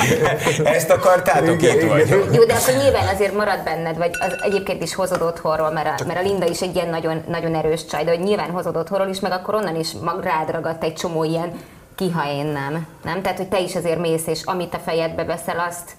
Ezt 0.63 0.89
akartátok, 0.89 1.61
Igen, 1.61 1.75
itt 1.75 1.81
igen. 1.81 1.87
vagyok. 1.87 2.35
Jó, 2.35 2.43
de 2.43 2.53
akkor 2.53 2.81
nyilván 2.83 3.07
azért 3.13 3.33
marad 3.33 3.63
benned, 3.63 3.97
vagy 3.97 4.11
az 4.19 4.35
egyébként 4.41 4.83
is 4.83 4.95
hozod 4.95 5.21
otthonról, 5.21 5.71
mert 5.71 6.01
a, 6.01 6.03
mert 6.07 6.19
a 6.19 6.23
Linda 6.23 6.45
is 6.45 6.61
egy 6.61 6.75
ilyen 6.75 6.89
nagyon, 6.89 7.23
nagyon 7.27 7.55
erős 7.55 7.85
csaj, 7.85 8.03
de 8.03 8.09
hogy 8.09 8.19
nyilván 8.23 8.49
hozod 8.49 8.75
otthonról 8.75 9.07
is, 9.09 9.19
meg 9.19 9.31
akkor 9.31 9.53
onnan 9.55 9.75
is 9.75 9.91
mag 10.03 10.23
rád 10.23 10.51
ragadt 10.51 10.83
egy 10.83 10.93
csomó 10.93 11.23
ilyen 11.23 11.51
ki, 11.97 12.11
ha 12.11 12.31
én 12.31 12.45
nem. 12.45 12.87
Nem? 13.03 13.21
Tehát, 13.21 13.37
hogy 13.37 13.47
te 13.47 13.59
is 13.59 13.75
azért 13.75 13.99
mész, 13.99 14.27
és 14.27 14.41
amit 14.43 14.73
a 14.73 14.77
fejedbe 14.77 15.23
veszel, 15.23 15.59
azt 15.59 15.95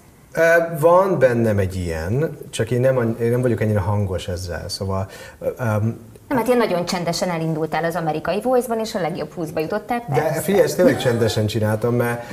Van 0.79 1.19
bennem 1.19 1.57
egy 1.57 1.75
ilyen, 1.75 2.37
csak 2.49 2.71
én 2.71 2.79
nem, 2.79 3.15
én 3.21 3.31
nem 3.31 3.41
vagyok 3.41 3.61
ennyire 3.61 3.79
hangos 3.79 4.27
ezzel, 4.27 4.69
szóval 4.69 5.09
um, 5.39 6.07
nem, 6.27 6.37
hát 6.37 6.47
ilyen 6.47 6.57
nagyon 6.57 6.85
csendesen 6.85 7.29
elindultál 7.29 7.83
az 7.83 7.95
amerikai 7.95 8.41
voice-ban, 8.41 8.79
és 8.79 8.95
a 8.95 9.01
legjobb 9.01 9.33
húszba 9.33 9.59
jutottál. 9.59 10.03
De 10.09 10.21
persze. 10.21 10.41
figyelj, 10.41 10.63
ezt 10.63 10.75
tényleg 10.75 10.97
csendesen 10.97 11.47
csináltam, 11.47 11.95
mert 11.95 12.23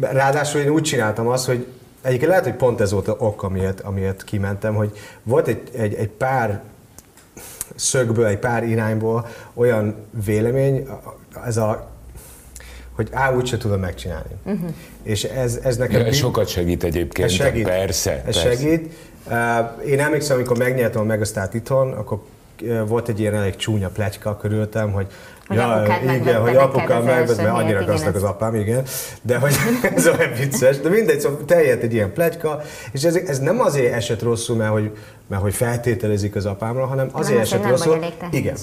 ráadásul 0.00 0.60
én 0.60 0.68
úgy 0.68 0.82
csináltam 0.82 1.28
azt, 1.28 1.46
hogy 1.46 1.66
egyébként 2.02 2.30
lehet, 2.30 2.44
hogy 2.44 2.54
pont 2.54 2.80
ez 2.80 2.92
volt 2.92 3.08
a 3.08 3.16
ok, 3.18 3.42
amiért, 3.42 3.80
amiért 3.80 4.24
kimentem, 4.24 4.74
hogy 4.74 4.98
volt 5.22 5.48
egy, 5.48 5.70
egy, 5.76 5.94
egy 5.94 6.08
pár 6.08 6.60
szögből, 7.74 8.26
egy 8.26 8.38
pár 8.38 8.64
irányból 8.64 9.26
olyan 9.54 9.94
vélemény, 10.24 10.88
ez 11.44 11.56
a 11.56 11.95
hogy 12.96 13.08
á, 13.12 13.34
úgyse 13.34 13.56
tudom 13.56 13.80
megcsinálni. 13.80 14.34
Uh-huh. 14.44 14.70
És 15.02 15.24
ez, 15.24 15.58
ez 15.62 15.76
nekem... 15.76 16.04
Ez 16.04 16.16
sokat 16.16 16.48
segít 16.48 16.84
egyébként, 16.84 17.28
Ez 17.28 17.34
segít. 17.34 17.64
persze. 17.64 18.10
Ez 18.12 18.22
persze. 18.22 18.40
segít. 18.40 18.92
Uh, 19.26 19.88
Én 19.90 20.00
emlékszem, 20.00 20.36
amikor 20.36 20.58
megnyertem 20.58 21.00
a 21.00 21.04
Megasztárt 21.04 21.54
itthon, 21.54 21.92
akkor 21.92 22.22
volt 22.86 23.08
egy 23.08 23.20
ilyen 23.20 23.34
elég 23.34 23.56
csúnya 23.56 23.88
pletyka 23.88 24.36
körülöttem, 24.36 24.92
hogy 24.92 25.06
Hogy 25.46 25.58
apukád 25.58 26.02
igen, 26.02 26.40
hogy 26.40 26.56
apukám 26.56 27.02
megvett, 27.02 27.36
mert 27.36 27.48
annyira 27.48 27.80
igen, 27.80 27.92
gazdag 27.92 28.14
az 28.14 28.22
apám, 28.22 28.54
igen. 28.54 28.82
De 29.22 29.38
hogy 29.38 29.54
ez 29.96 30.06
olyan 30.06 30.32
vicces. 30.32 30.80
De 30.80 30.88
mindegy, 30.88 31.20
szóval 31.20 31.44
terjedt 31.44 31.82
egy 31.82 31.92
ilyen 31.92 32.12
pletyka, 32.12 32.60
és 32.92 33.04
ez, 33.04 33.14
ez 33.14 33.38
nem 33.38 33.60
azért 33.60 33.94
esett 33.94 34.22
rosszul, 34.22 34.56
mert 34.56 34.70
hogy, 34.70 34.96
mert 35.26 35.42
hogy 35.42 35.54
feltételezik 35.54 36.34
az 36.34 36.46
apámra, 36.46 36.86
hanem 36.86 37.08
azért 37.12 37.22
az, 37.22 37.28
hogy 37.28 37.38
esett 37.38 37.60
nem 37.60 37.70
rosszul. 37.70 37.98
vagy 37.98 38.14
elég 38.20 38.40
igen, 38.40 38.56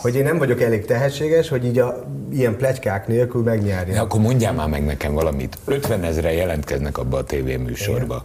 hogy 0.00 0.14
én 0.14 0.24
nem 0.24 0.38
vagyok 0.38 0.60
elég 0.60 0.84
tehetséges, 0.84 1.48
hogy 1.48 1.64
így 1.64 1.78
a 1.78 2.04
ilyen 2.32 2.56
pletykák 2.56 3.06
nélkül 3.06 3.42
megnyerni. 3.42 3.92
De 3.92 4.00
akkor 4.00 4.20
mondjál 4.20 4.52
már 4.52 4.68
meg 4.68 4.84
nekem 4.84 5.12
valamit. 5.12 5.58
50 5.64 6.04
ezeren 6.04 6.32
jelentkeznek 6.32 6.98
abba 6.98 7.16
a 7.16 7.24
tévéműsorba. 7.24 8.22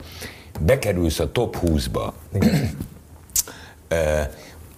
Bekerülsz 0.60 1.20
a 1.20 1.32
top 1.32 1.58
20-ba. 1.66 2.12
Ö, 3.88 3.96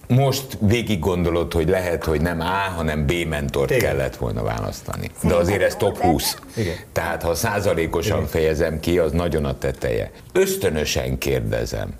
Most 0.08 0.58
végig 0.60 0.98
gondolod, 0.98 1.52
hogy 1.52 1.68
lehet, 1.68 2.04
hogy 2.04 2.20
nem 2.20 2.40
A, 2.40 2.72
hanem 2.76 3.06
B 3.06 3.12
mentort 3.28 3.70
Igen. 3.70 3.82
kellett 3.82 4.16
volna 4.16 4.42
választani. 4.42 5.10
De 5.22 5.34
azért 5.34 5.62
ez 5.62 5.76
top 5.76 5.98
20. 5.98 6.36
Igen. 6.56 6.76
Tehát 6.92 7.22
ha 7.22 7.34
százalékosan 7.34 8.26
fejezem 8.26 8.80
ki, 8.80 8.98
az 8.98 9.12
nagyon 9.12 9.44
a 9.44 9.58
teteje. 9.58 10.10
Ösztönösen 10.32 11.18
kérdezem, 11.18 11.94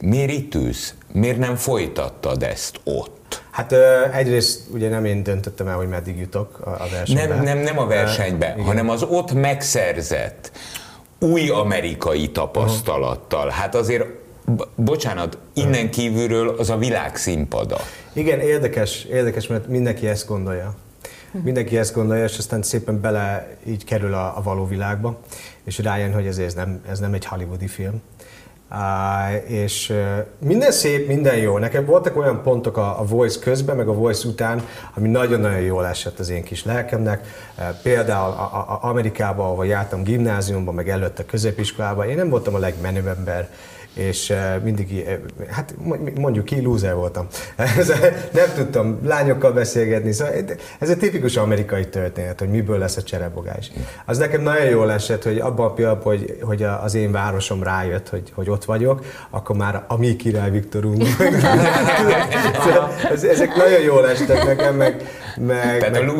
miért 0.00 0.30
itt 0.30 0.54
ülsz? 0.54 0.94
Miért 1.12 1.38
nem 1.38 1.56
folytattad 1.56 2.42
ezt 2.42 2.80
ott? 2.84 3.42
Hát 3.50 3.72
egyrészt 4.12 4.60
ugye 4.72 4.88
nem 4.88 5.04
én 5.04 5.22
döntöttem 5.22 5.68
el, 5.68 5.76
hogy 5.76 5.88
meddig 5.88 6.18
jutok 6.18 6.60
a, 6.64 6.88
versenyben. 6.90 7.28
Nem, 7.28 7.44
nem, 7.44 7.58
nem 7.58 7.78
a 7.78 7.86
versenybe, 7.86 8.52
igen. 8.54 8.64
hanem 8.64 8.88
az 8.88 9.02
ott 9.02 9.32
megszerzett 9.32 10.50
új 11.18 11.48
amerikai 11.48 12.30
tapasztalattal. 12.30 13.48
Hát 13.48 13.74
azért, 13.74 14.04
bocsánat, 14.74 15.38
innen 15.54 15.90
kívülről 15.90 16.48
az 16.48 16.70
a 16.70 16.76
világ 16.76 17.16
színpada. 17.16 17.76
Igen, 18.12 18.40
érdekes, 18.40 19.04
érdekes, 19.04 19.46
mert 19.46 19.66
mindenki 19.66 20.06
ezt 20.06 20.26
gondolja. 20.26 20.74
Mindenki 21.42 21.78
ezt 21.78 21.94
gondolja, 21.94 22.24
és 22.24 22.38
aztán 22.38 22.62
szépen 22.62 23.00
bele 23.00 23.56
így 23.66 23.84
kerül 23.84 24.14
a, 24.14 24.36
a 24.36 24.42
való 24.42 24.66
világba, 24.66 25.20
és 25.64 25.78
rájön, 25.78 26.12
hogy 26.12 26.26
ez, 26.26 26.38
ez, 26.38 26.54
nem, 26.54 26.82
ez 26.88 26.98
nem 26.98 27.12
egy 27.12 27.24
hollywoodi 27.24 27.66
film. 27.66 28.02
Uh, 28.72 29.50
és 29.50 29.90
uh, 29.90 30.26
minden 30.38 30.72
szép, 30.72 31.06
minden 31.06 31.36
jó. 31.36 31.58
Nekem 31.58 31.84
voltak 31.84 32.16
olyan 32.16 32.42
pontok 32.42 32.76
a, 32.76 33.00
a 33.00 33.04
Voice 33.04 33.38
közben, 33.40 33.76
meg 33.76 33.88
a 33.88 33.92
Voice 33.92 34.28
után, 34.28 34.66
ami 34.94 35.08
nagyon-nagyon 35.08 35.60
jól 35.60 35.86
esett 35.86 36.18
az 36.18 36.28
én 36.28 36.42
kis 36.42 36.64
lelkemnek. 36.64 37.26
Uh, 37.58 37.64
például 37.82 38.32
a, 38.32 38.42
a, 38.42 38.58
a 38.58 38.88
Amerikában, 38.88 39.46
ahol 39.46 39.66
jártam 39.66 40.02
gimnáziumban, 40.02 40.74
meg 40.74 40.88
előtte 40.88 41.24
középiskolában, 41.24 42.08
én 42.08 42.16
nem 42.16 42.28
voltam 42.28 42.54
a 42.54 42.58
legmenőbb 42.58 43.06
ember, 43.06 43.48
és 43.94 44.30
uh, 44.30 44.62
mindig, 44.62 44.90
uh, 44.90 45.46
hát 45.48 45.74
mondjuk 46.14 46.44
ki, 46.44 46.62
loser 46.62 46.94
voltam. 46.94 47.26
nem 48.32 48.46
tudtam 48.54 48.98
lányokkal 49.04 49.52
beszélgetni, 49.52 50.12
szóval 50.12 50.34
ez 50.78 50.90
egy 50.90 50.98
tipikus 50.98 51.36
amerikai 51.36 51.88
történet, 51.88 52.38
hogy 52.38 52.48
miből 52.48 52.78
lesz 52.78 52.96
a 52.96 53.02
cserebogás. 53.02 53.70
Az 54.06 54.18
nekem 54.18 54.42
nagyon 54.42 54.66
jól 54.66 54.92
esett, 54.92 55.22
hogy 55.22 55.38
abban 55.38 55.66
a 55.66 55.72
pillanatban, 55.72 56.16
hogy, 56.16 56.38
hogy 56.42 56.62
az 56.62 56.94
én 56.94 57.12
városom 57.12 57.62
rájött, 57.62 58.08
hogy, 58.08 58.32
hogy 58.34 58.50
ott 58.50 58.64
vagyok, 58.64 59.04
akkor 59.30 59.56
már 59.56 59.84
a 59.86 59.96
mi 59.96 60.16
király 60.16 60.50
Viktorunk. 60.50 61.02
Szóval 62.64 62.94
ez, 63.10 63.24
ezek 63.24 63.56
nagyon 63.56 63.80
jól 63.80 64.08
estek 64.08 64.44
nekem, 64.44 64.74
meg, 64.74 65.02
meg, 65.36 65.78
Tehát 65.78 65.90
meg 65.90 66.08
a 66.08 66.12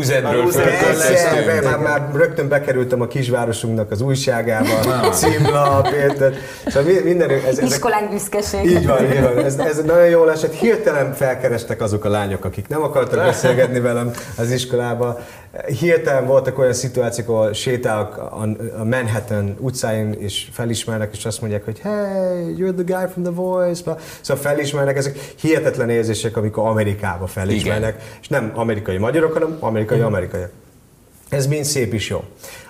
Persze, 0.43 0.63
fölköltöztünk. 0.63 1.65
már, 1.65 1.79
már 1.79 2.09
rögtön 2.15 2.49
bekerültem 2.49 3.01
a 3.01 3.07
kisvárosunknak 3.07 3.91
az 3.91 4.01
újságába, 4.01 5.11
címlap, 5.13 5.89
érted? 5.93 6.37
Szóval 6.67 6.93
mi- 6.93 7.01
minden, 7.05 7.31
ez, 7.31 7.43
ezek, 7.47 7.65
Iskolánk 7.65 8.11
büszkeség. 8.11 8.65
így 8.65 8.87
van, 8.87 9.05
így 9.13 9.21
van. 9.23 9.39
Ez, 9.45 9.57
ez 9.59 9.83
nagyon 9.83 10.07
jól 10.09 10.31
esett. 10.31 10.55
Hirtelen 10.55 11.15
felkerestek 11.15 11.81
azok 11.81 12.05
a 12.05 12.09
lányok, 12.09 12.45
akik 12.45 12.69
nem 12.69 12.83
akartak 12.83 13.25
beszélgetni 13.31 13.81
velem 13.81 14.11
az 14.37 14.51
iskolába. 14.51 15.21
Hirtelen 15.67 16.27
voltak 16.27 16.59
olyan 16.59 16.73
szituációk, 16.73 17.29
ahol 17.29 17.53
sétálok 17.53 18.17
a 18.79 18.85
Manhattan 18.85 19.57
utcáin, 19.59 20.13
és 20.13 20.49
felismernek, 20.53 21.17
és 21.17 21.25
azt 21.25 21.41
mondják, 21.41 21.65
hogy 21.65 21.79
hey, 21.79 22.55
you're 22.59 22.85
the 22.85 22.97
guy 22.97 23.11
from 23.13 23.23
The 23.23 23.33
Voice. 23.33 23.83
Szóval 24.21 24.43
felismernek, 24.43 24.97
ezek 24.97 25.19
hihetetlen 25.41 25.91
érzések, 25.91 26.37
amikor 26.37 26.67
Amerikába 26.67 27.27
felismernek, 27.27 28.03
és 28.21 28.29
nem 28.29 28.53
amerikai 28.55 28.97
magyarok, 28.97 29.33
hanem 29.33 29.57
amerikai 29.61 30.01
amerikaiak. 30.01 30.51
Ez 31.29 31.47
mind 31.47 31.65
szép 31.65 31.93
is 31.95 32.09
jó. 32.09 32.25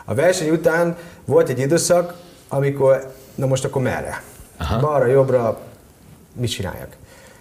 A 0.05 0.15
verseny 0.15 0.51
után 0.51 0.97
volt 1.25 1.49
egy 1.49 1.59
időszak, 1.59 2.15
amikor, 2.49 3.13
na 3.35 3.47
most 3.47 3.65
akkor 3.65 3.83
merre? 3.83 4.23
Aha. 4.59 4.81
Balra, 4.81 5.07
jobbra, 5.07 5.61
mit 6.33 6.51
csináljak? 6.51 6.97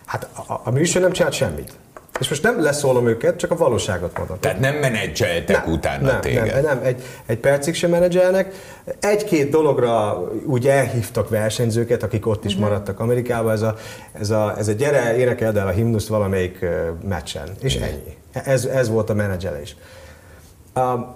Hát 0.06 0.30
a, 0.34 0.54
a, 0.54 0.62
a 0.64 0.72
műsor 0.72 1.02
nem 1.02 1.12
csinált 1.12 1.34
semmit. 1.34 1.72
És 2.20 2.30
most 2.30 2.44
nem 2.44 2.62
leszólom 2.62 3.08
őket, 3.08 3.38
csak 3.38 3.52
a 3.52 3.56
valóságot 3.56 4.18
mondom. 4.18 4.40
Tehát 4.40 4.60
nem 4.60 4.76
menedzseltek 4.76 5.68
utána 5.68 6.12
nem, 6.12 6.22
téged. 6.22 6.54
Nem, 6.54 6.64
nem, 6.64 6.80
egy, 6.84 7.02
egy 7.26 7.38
percig 7.38 7.74
sem 7.74 7.90
menedzselnek. 7.90 8.54
Egy-két 9.00 9.50
dologra 9.50 10.24
úgy 10.46 10.68
elhívtak 10.68 11.30
versenyzőket, 11.30 12.04
akik 12.04 12.28
ott 12.28 12.46
is 12.46 12.56
maradtak 12.56 13.00
Amerikában. 13.00 13.52
Ez 13.52 13.62
a, 13.62 13.76
ez 14.20 14.30
a, 14.30 14.56
ez 14.58 14.68
a 14.68 14.72
gyere, 14.72 15.18
énekeld 15.18 15.58
el 15.58 15.68
a 15.68 15.72
himnuszt 15.72 16.08
valamelyik 16.08 16.66
meccsen. 17.08 17.48
És 17.62 17.76
ennyi. 17.76 18.18
Ez, 18.32 18.66
ez 18.66 18.90
volt 18.90 19.10
a 19.10 19.14
menedzselés. 19.14 19.76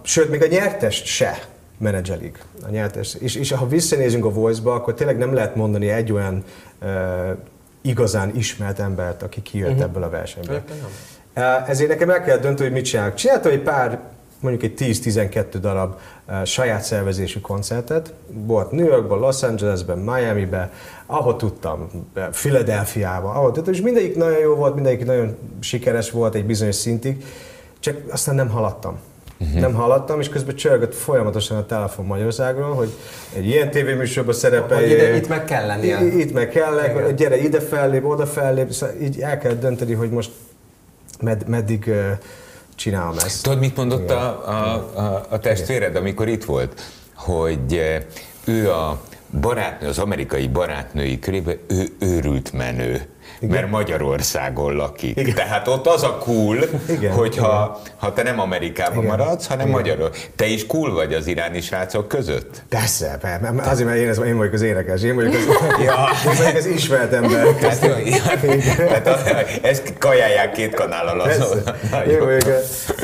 Sőt, 0.01 0.29
még 0.29 0.43
a 0.43 0.47
nyertest 0.47 1.05
se 1.05 1.39
menedzselik. 1.77 2.43
A 2.65 2.69
nyertes. 2.69 3.15
És, 3.19 3.35
és 3.35 3.51
ha 3.51 3.67
visszanézünk 3.67 4.25
a 4.25 4.29
Voice-ba, 4.31 4.73
akkor 4.73 4.93
tényleg 4.93 5.17
nem 5.17 5.33
lehet 5.33 5.55
mondani 5.55 5.89
egy 5.89 6.11
olyan 6.11 6.43
uh, 6.81 6.89
igazán 7.83 8.35
ismert 8.35 8.79
embert, 8.79 9.23
aki 9.23 9.41
kijött 9.41 9.69
uh-huh. 9.69 9.83
ebből 9.83 10.03
a 10.03 10.09
versenyből. 10.09 10.61
Uh, 11.35 11.69
ezért 11.69 11.89
nekem 11.89 12.09
el 12.09 12.23
kell 12.23 12.37
dönteni, 12.37 12.69
hogy 12.69 12.71
mit 12.71 12.85
csinálok. 12.85 13.13
Csináltam 13.13 13.51
egy 13.51 13.61
pár, 13.61 13.99
mondjuk 14.39 14.63
egy 14.63 14.97
10-12 15.03 15.45
darab 15.59 15.99
uh, 16.27 16.43
saját 16.43 16.83
szervezésű 16.83 17.39
koncertet. 17.39 18.13
Volt 18.27 18.71
New 18.71 18.85
Yorkban, 18.85 19.19
Los 19.19 19.43
Angelesben, 19.43 19.97
Miamiben, 19.97 20.71
ahol 21.05 21.35
tudtam, 21.35 21.89
Philadelphiában, 22.31 23.35
ahol 23.35 23.51
tudtam, 23.51 23.73
és 23.73 23.81
mindegyik 23.81 24.15
nagyon 24.15 24.39
jó 24.39 24.55
volt, 24.55 24.75
mindegyik 24.75 25.05
nagyon 25.05 25.37
sikeres 25.59 26.11
volt 26.11 26.35
egy 26.35 26.45
bizonyos 26.45 26.75
szintig, 26.75 27.25
csak 27.79 27.97
aztán 28.11 28.35
nem 28.35 28.49
haladtam. 28.49 28.99
Uh-huh. 29.43 29.61
Nem 29.61 29.73
haladtam, 29.73 30.19
és 30.19 30.29
közben 30.29 30.55
csörgött 30.55 30.95
folyamatosan 30.95 31.57
a 31.57 31.65
telefon 31.65 32.05
Magyarországról, 32.05 32.73
hogy 32.73 32.89
egy 33.35 33.45
ilyen 33.45 33.71
tévéműsorban 33.71 34.35
ide- 34.83 35.15
itt 35.15 35.27
meg 35.27 35.45
kell 35.45 35.65
lennie. 35.65 36.05
Itt 36.17 36.33
meg 36.33 36.49
kell, 36.49 37.11
gyere 37.15 37.37
ide 37.37 37.59
fellép, 37.59 38.05
oda 38.05 38.25
fellép, 38.25 38.71
szóval 38.71 38.95
így 39.01 39.19
el 39.19 39.37
kell 39.37 39.53
dönteni, 39.53 39.93
hogy 39.93 40.09
most 40.09 40.31
med, 41.21 41.47
meddig 41.47 41.83
uh, 41.87 41.95
csinálom 42.75 43.17
ezt. 43.17 43.43
Tudod, 43.43 43.59
mit 43.59 43.75
mondott 43.75 44.11
a, 44.11 44.43
a, 44.47 44.73
a, 44.99 45.25
a 45.29 45.39
testvéred, 45.39 45.95
amikor 45.95 46.27
itt 46.27 46.43
volt? 46.43 46.81
Hogy 47.15 48.01
ő 48.45 48.71
a 48.71 49.01
barátnő, 49.41 49.87
az 49.87 49.99
amerikai 49.99 50.47
barátnői 50.47 51.19
körében 51.19 51.57
ő 51.67 51.87
őrült 51.99 52.51
menő. 52.53 53.01
Igen. 53.43 53.55
mert 53.55 53.69
Magyarországon 53.71 54.75
lakik. 54.75 55.17
Igen. 55.17 55.35
Tehát 55.35 55.67
ott 55.67 55.87
az 55.87 56.03
a 56.03 56.17
cool, 56.17 56.57
Igen. 56.89 57.13
hogyha 57.13 57.79
Igen. 57.83 57.95
ha 57.97 58.13
te 58.13 58.23
nem 58.23 58.39
Amerikában 58.39 59.03
Igen. 59.03 59.17
maradsz, 59.17 59.47
hanem 59.47 59.67
Igen. 59.67 59.79
Magyarul. 59.79 60.09
Te 60.35 60.45
is 60.45 60.65
cool 60.65 60.93
vagy 60.93 61.13
az 61.13 61.27
iráni 61.27 61.61
srácok 61.61 62.07
között? 62.07 62.63
Persze, 62.69 63.17
persze. 63.21 63.69
azért, 63.69 63.89
mert 63.89 63.99
én, 63.99 64.09
ez, 64.09 64.17
én 64.17 64.37
vagyok 64.37 64.53
az 64.53 64.61
énekes, 64.61 65.01
én 65.01 65.15
vagyok 65.15 65.33
az, 65.33 65.45
ja. 65.85 66.09
én 66.31 66.37
vagyok 66.37 66.55
az 66.55 66.65
ismert 66.65 67.13
ember. 67.13 67.45
Tehát, 67.45 67.79
tehát 68.77 69.07
a, 69.07 69.17
ezt 69.61 69.93
kajálják 69.99 70.51
két 70.51 70.73
kanál 70.73 71.07
alatt. 71.07 71.65
Én 72.07 72.19
vagyok 72.19 72.43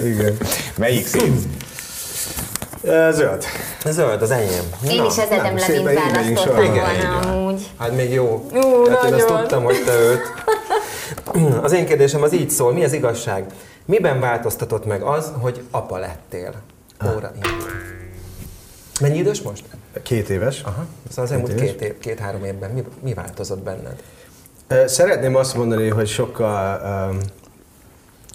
Igen. 0.03 0.37
Melyik 0.77 1.07
szín? 1.07 1.51
Zöld. 2.89 3.43
Zöld, 3.85 4.21
az 4.21 4.31
enyém. 4.31 4.63
Én 4.89 4.95
Na, 4.97 5.05
is 5.05 5.17
az 5.17 5.29
Edem 5.29 5.55
Levint 5.55 5.93
választottam 5.93 6.55
volna 6.55 7.19
amúgy. 7.19 7.69
Hát 7.77 7.95
még 7.95 8.11
jó. 8.11 8.45
Ú, 8.53 8.85
hát 8.89 9.03
én 9.03 9.13
azt 9.13 9.27
tudtam, 9.27 9.63
hogy 9.63 9.83
te 9.85 9.93
őt. 9.93 10.21
Az 11.61 11.71
én 11.71 11.85
kérdésem 11.85 12.21
az 12.21 12.33
így 12.33 12.49
szól, 12.49 12.73
mi 12.73 12.83
az 12.83 12.93
igazság? 12.93 13.45
Miben 13.85 14.19
változtatott 14.19 14.85
meg 14.85 15.01
az, 15.01 15.31
hogy 15.39 15.63
apa 15.71 15.97
lettél? 15.97 16.53
Óra 17.15 17.31
Mennyi 19.01 19.17
idős 19.17 19.41
most? 19.41 19.63
Két 20.03 20.29
éves. 20.29 20.61
Aha. 20.61 20.85
Szóval 21.09 21.25
az 21.25 21.31
elmúlt 21.31 21.55
két, 21.55 21.81
év, 21.81 21.97
két-három 21.97 22.43
évben 22.43 22.71
mi, 22.71 22.83
mi 23.01 23.13
változott 23.13 23.59
benned? 23.63 24.03
Szeretném 24.89 25.35
azt 25.35 25.55
mondani, 25.55 25.87
hogy 25.87 26.07
sokkal 26.07 26.81
um, 27.11 27.19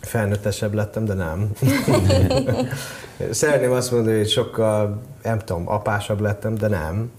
felnőttesebb 0.01 0.75
lettem, 0.75 1.05
de 1.05 1.15
nem. 1.15 1.51
Szeretném 3.31 3.73
azt 3.73 3.91
mondani, 3.91 4.17
hogy 4.17 4.29
sokkal, 4.29 5.03
nem 5.23 5.39
tudom, 5.39 5.69
apásabb 5.69 6.21
lettem, 6.21 6.55
de 6.55 6.69
nem. 6.69 7.11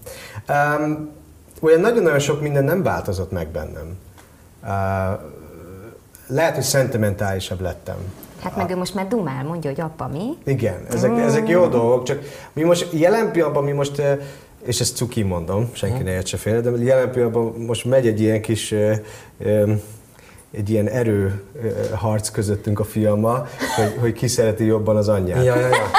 Um, 0.48 1.10
olyan 1.60 1.80
nagyon-nagyon 1.80 2.18
sok 2.18 2.40
minden 2.40 2.64
nem 2.64 2.82
változott 2.82 3.30
meg 3.30 3.48
bennem. 3.48 3.96
Uh, 4.62 4.68
lehet, 6.26 6.54
hogy 6.54 6.64
szentimentálisabb 6.64 7.60
lettem. 7.60 7.96
Hát 8.42 8.56
meg 8.56 8.70
ő 8.70 8.76
most 8.76 8.94
már 8.94 9.08
dumál, 9.08 9.44
mondja, 9.44 9.70
hogy 9.70 9.80
apa 9.80 10.08
mi. 10.08 10.24
Igen, 10.44 10.86
ezek, 10.90 11.10
mm. 11.10 11.16
ezek 11.16 11.48
jó 11.48 11.66
dolgok, 11.66 12.02
csak 12.02 12.18
mi 12.52 12.62
most 12.62 12.92
jelen 12.92 13.32
pillanatban 13.32 13.64
mi 13.64 13.72
most, 13.72 14.02
és 14.64 14.80
ezt 14.80 14.96
cuki 14.96 15.22
mondom, 15.22 15.70
senki 15.72 16.02
ne 16.02 16.10
értse 16.10 16.36
félre, 16.36 16.60
de 16.60 16.84
jelen 16.84 17.10
pillanatban 17.10 17.54
most 17.66 17.84
megy 17.84 18.06
egy 18.06 18.20
ilyen 18.20 18.42
kis 18.42 18.74
egy 20.56 20.70
ilyen 20.70 20.88
erő 20.88 21.42
harc 21.94 22.28
közöttünk 22.28 22.80
a 22.80 22.84
fiammal, 22.84 23.48
hogy, 23.76 23.94
hogy 24.00 24.12
ki 24.12 24.26
szereti 24.26 24.64
jobban 24.64 24.96
az 24.96 25.08
anyját. 25.08 25.44
Ja, 25.44 25.56
ja, 25.56 25.68
ja. 25.68 25.90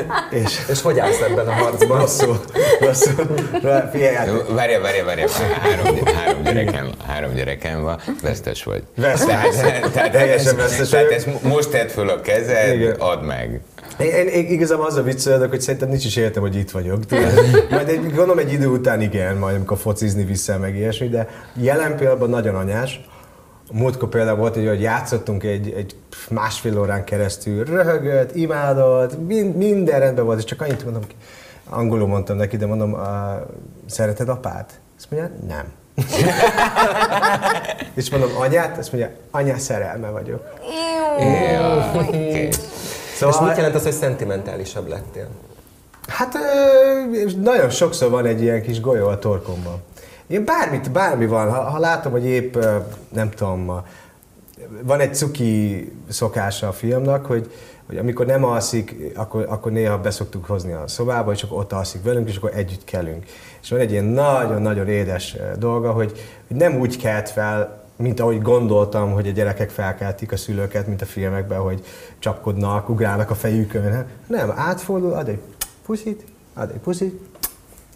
és, 0.44 0.60
és 0.68 0.82
hogy 0.82 0.98
állsz 0.98 1.20
ebben 1.20 1.46
a 1.46 1.52
harcban? 1.52 2.00
Rosszul. 2.00 2.40
Rosszul. 2.80 3.26
Várja, 3.62 4.80
várja, 4.80 5.04
várja. 5.04 5.28
Három, 5.60 6.04
három, 6.04 6.42
gyerekem, 6.42 6.90
három 7.06 7.34
gyerekem 7.34 7.82
van, 7.82 8.00
vesztes 8.22 8.64
vagy. 8.64 8.82
Vesztes. 8.96 9.56
Tehát, 9.56 9.90
tehát, 9.90 10.12
teljesen 10.12 10.56
vesztes 10.56 10.88
Tehát 10.88 11.10
ezt 11.10 11.42
most 11.42 11.70
tedd 11.70 11.88
föl 11.88 12.08
a 12.08 12.20
kezed, 12.20 12.74
Igen. 12.74 12.94
add 12.98 13.22
meg. 13.22 13.60
Én, 13.98 14.26
én 14.26 14.46
igazából 14.46 14.86
az 14.86 14.96
a 14.96 15.02
viccelődök, 15.02 15.50
hogy 15.50 15.60
szerintem 15.60 15.88
nincs 15.88 16.04
is 16.04 16.16
értem, 16.16 16.42
hogy 16.42 16.56
itt 16.56 16.70
vagyok. 16.70 16.98
Majd 17.70 17.88
egy, 17.88 18.00
gondolom 18.02 18.38
egy 18.38 18.52
idő 18.52 18.66
után 18.66 19.00
igen, 19.00 19.36
majd 19.36 19.56
amikor 19.56 19.78
focizni 19.78 20.24
vissza, 20.24 20.58
meg 20.58 20.76
ilyesmi, 20.76 21.08
de 21.08 21.28
jelen 21.54 21.96
pillanatban 21.96 22.30
nagyon 22.30 22.54
anyás 22.54 23.00
múltkor 23.72 24.08
például 24.08 24.36
volt, 24.36 24.54
hogy 24.54 24.80
játszottunk 24.80 25.42
egy, 25.42 25.72
egy 25.76 25.96
másfél 26.30 26.78
órán 26.78 27.04
keresztül, 27.04 27.64
röhögött, 27.64 28.34
imádott, 28.34 29.26
mind, 29.26 29.56
minden 29.56 30.00
rendben 30.00 30.24
volt, 30.24 30.38
és 30.38 30.44
csak 30.44 30.60
annyit 30.60 30.84
mondom, 30.84 31.02
angolul 31.68 32.06
mondtam 32.06 32.36
neki, 32.36 32.56
de 32.56 32.66
mondom, 32.66 32.92
uh, 32.92 33.00
szereted 33.86 34.28
apát? 34.28 34.80
Azt 34.96 35.10
mondja, 35.10 35.30
nem. 35.46 35.64
és 37.94 38.10
mondom, 38.10 38.30
anyát? 38.38 38.78
Azt 38.78 38.92
mondja, 38.92 39.10
anya 39.30 39.58
szerelme 39.58 40.08
vagyok. 40.08 40.52
Szóval, 43.16 43.34
és 43.34 43.46
mit 43.46 43.56
jelent 43.56 43.74
az, 43.74 43.82
hogy 43.82 43.92
szentimentálisabb 43.92 44.88
lettél? 44.88 45.28
Hát 46.06 46.34
nagyon 47.36 47.70
sokszor 47.70 48.10
van 48.10 48.26
egy 48.26 48.42
ilyen 48.42 48.62
kis 48.62 48.80
golyó 48.80 49.06
a 49.06 49.18
torkomban. 49.18 49.82
Én 50.32 50.44
bármit, 50.44 50.90
bármi 50.90 51.26
van, 51.26 51.50
ha, 51.50 51.60
ha 51.60 51.78
látom, 51.78 52.12
hogy 52.12 52.24
épp, 52.24 52.56
nem 53.08 53.30
tudom, 53.30 53.82
van 54.82 55.00
egy 55.00 55.14
cuki 55.14 55.92
szokása 56.08 56.68
a 56.68 56.72
filmnak, 56.72 57.26
hogy, 57.26 57.52
hogy 57.86 57.96
amikor 57.96 58.26
nem 58.26 58.44
alszik, 58.44 58.96
akkor, 59.16 59.46
akkor 59.48 59.72
néha 59.72 59.98
beszoktuk 59.98 60.44
hozni 60.44 60.72
a 60.72 60.88
szobába, 60.88 61.32
és 61.32 61.42
akkor 61.42 61.58
ott 61.58 61.72
alszik 61.72 62.02
velünk, 62.02 62.28
és 62.28 62.36
akkor 62.36 62.50
együtt 62.54 62.84
kelünk. 62.84 63.24
És 63.62 63.70
van 63.70 63.80
egy 63.80 63.90
ilyen 63.90 64.04
nagyon-nagyon 64.04 64.88
édes 64.88 65.36
dolga, 65.58 65.92
hogy, 65.92 66.12
hogy 66.46 66.56
nem 66.56 66.78
úgy 66.78 66.96
kelt 66.96 67.30
fel, 67.30 67.84
mint 67.96 68.20
ahogy 68.20 68.42
gondoltam, 68.42 69.12
hogy 69.12 69.28
a 69.28 69.32
gyerekek 69.32 69.70
felkeltik 69.70 70.32
a 70.32 70.36
szülőket, 70.36 70.86
mint 70.86 71.02
a 71.02 71.06
filmekben, 71.06 71.58
hogy 71.58 71.84
csapkodnak, 72.18 72.88
ugrálnak 72.88 73.30
a 73.30 73.34
fejükön. 73.34 74.06
Nem, 74.26 74.52
átfordul, 74.56 75.12
ad 75.12 75.28
egy 75.28 75.40
puszit, 75.86 76.24
ad 76.54 76.70
egy 76.70 76.80
puszit, 76.80 77.20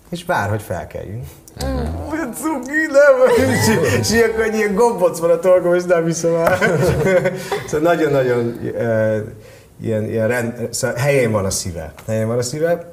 és 0.08 0.24
vár, 0.24 0.48
hogy 0.48 0.62
felkeljünk. 0.62 1.24
Cuki, 1.56 1.95
nem? 3.36 4.00
És 4.00 4.10
ilyenkor 4.10 4.42
egy 4.42 4.54
ilyen 4.54 4.75
gombóc 4.75 5.18
van 5.18 5.30
a 5.30 5.38
torkom, 5.38 5.75
és 5.75 5.84
nem 5.84 6.04
hiszem 6.04 6.34
el. 6.34 6.58
Szóval 7.66 7.95
nagyon-nagyon 7.95 8.58
uh, 8.75 9.16
ilyen, 9.82 10.04
ilyen 10.04 10.28
rend, 10.28 10.69
szóval 10.71 10.97
helyén 10.97 11.30
van 11.30 11.45
a 11.45 11.50
szíve. 11.50 11.92
Helyén 12.06 12.26
van 12.26 12.38
a 12.38 12.42
szíve. 12.42 12.92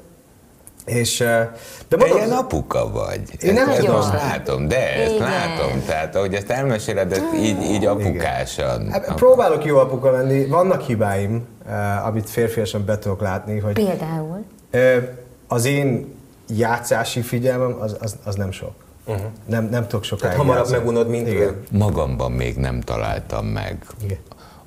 És, 0.84 1.20
uh, 1.20 1.26
de 1.88 1.96
mondom, 1.96 2.16
ilyen 2.16 2.30
apuka 2.30 2.90
vagy. 2.90 3.20
Én 3.40 3.52
nem 3.52 3.68
ezt 3.68 3.88
most 3.88 4.12
látom, 4.12 4.68
de 4.68 4.94
ezt 4.94 5.14
Igen. 5.14 5.28
látom. 5.28 5.82
Tehát 5.86 6.16
ahogy 6.16 6.34
ezt 6.34 6.50
elmeséled, 6.50 7.12
ezt 7.12 7.34
így, 7.34 7.62
így 7.62 7.86
apukásan. 7.86 8.90
Hát, 8.90 9.14
próbálok 9.14 9.64
jó 9.64 9.78
apuka 9.78 10.10
lenni. 10.10 10.46
Vannak 10.46 10.80
hibáim, 10.80 11.46
uh, 11.66 12.06
amit 12.06 12.30
férfiasan 12.30 12.84
be 12.84 12.98
tudok 12.98 13.20
látni. 13.20 13.58
Hogy, 13.58 13.72
Például? 13.72 14.44
Uh, 14.72 15.08
az 15.48 15.64
én 15.64 16.14
játszási 16.48 17.20
figyelmem 17.20 17.76
az, 17.80 17.96
az, 18.00 18.16
az 18.24 18.34
nem 18.34 18.52
sok. 18.52 18.83
Uh-huh. 19.06 19.24
Nem, 19.46 19.68
nem 19.68 19.82
tudok 19.82 20.04
sokáig 20.04 20.22
Tehát 20.22 20.36
hamarabb 20.36 20.70
megunod, 20.70 21.08
mint 21.08 21.28
Igen. 21.28 21.40
ő. 21.40 21.62
Magamban 21.70 22.32
még 22.32 22.56
nem 22.56 22.80
találtam 22.80 23.46
meg 23.46 23.86
Igen. 24.04 24.18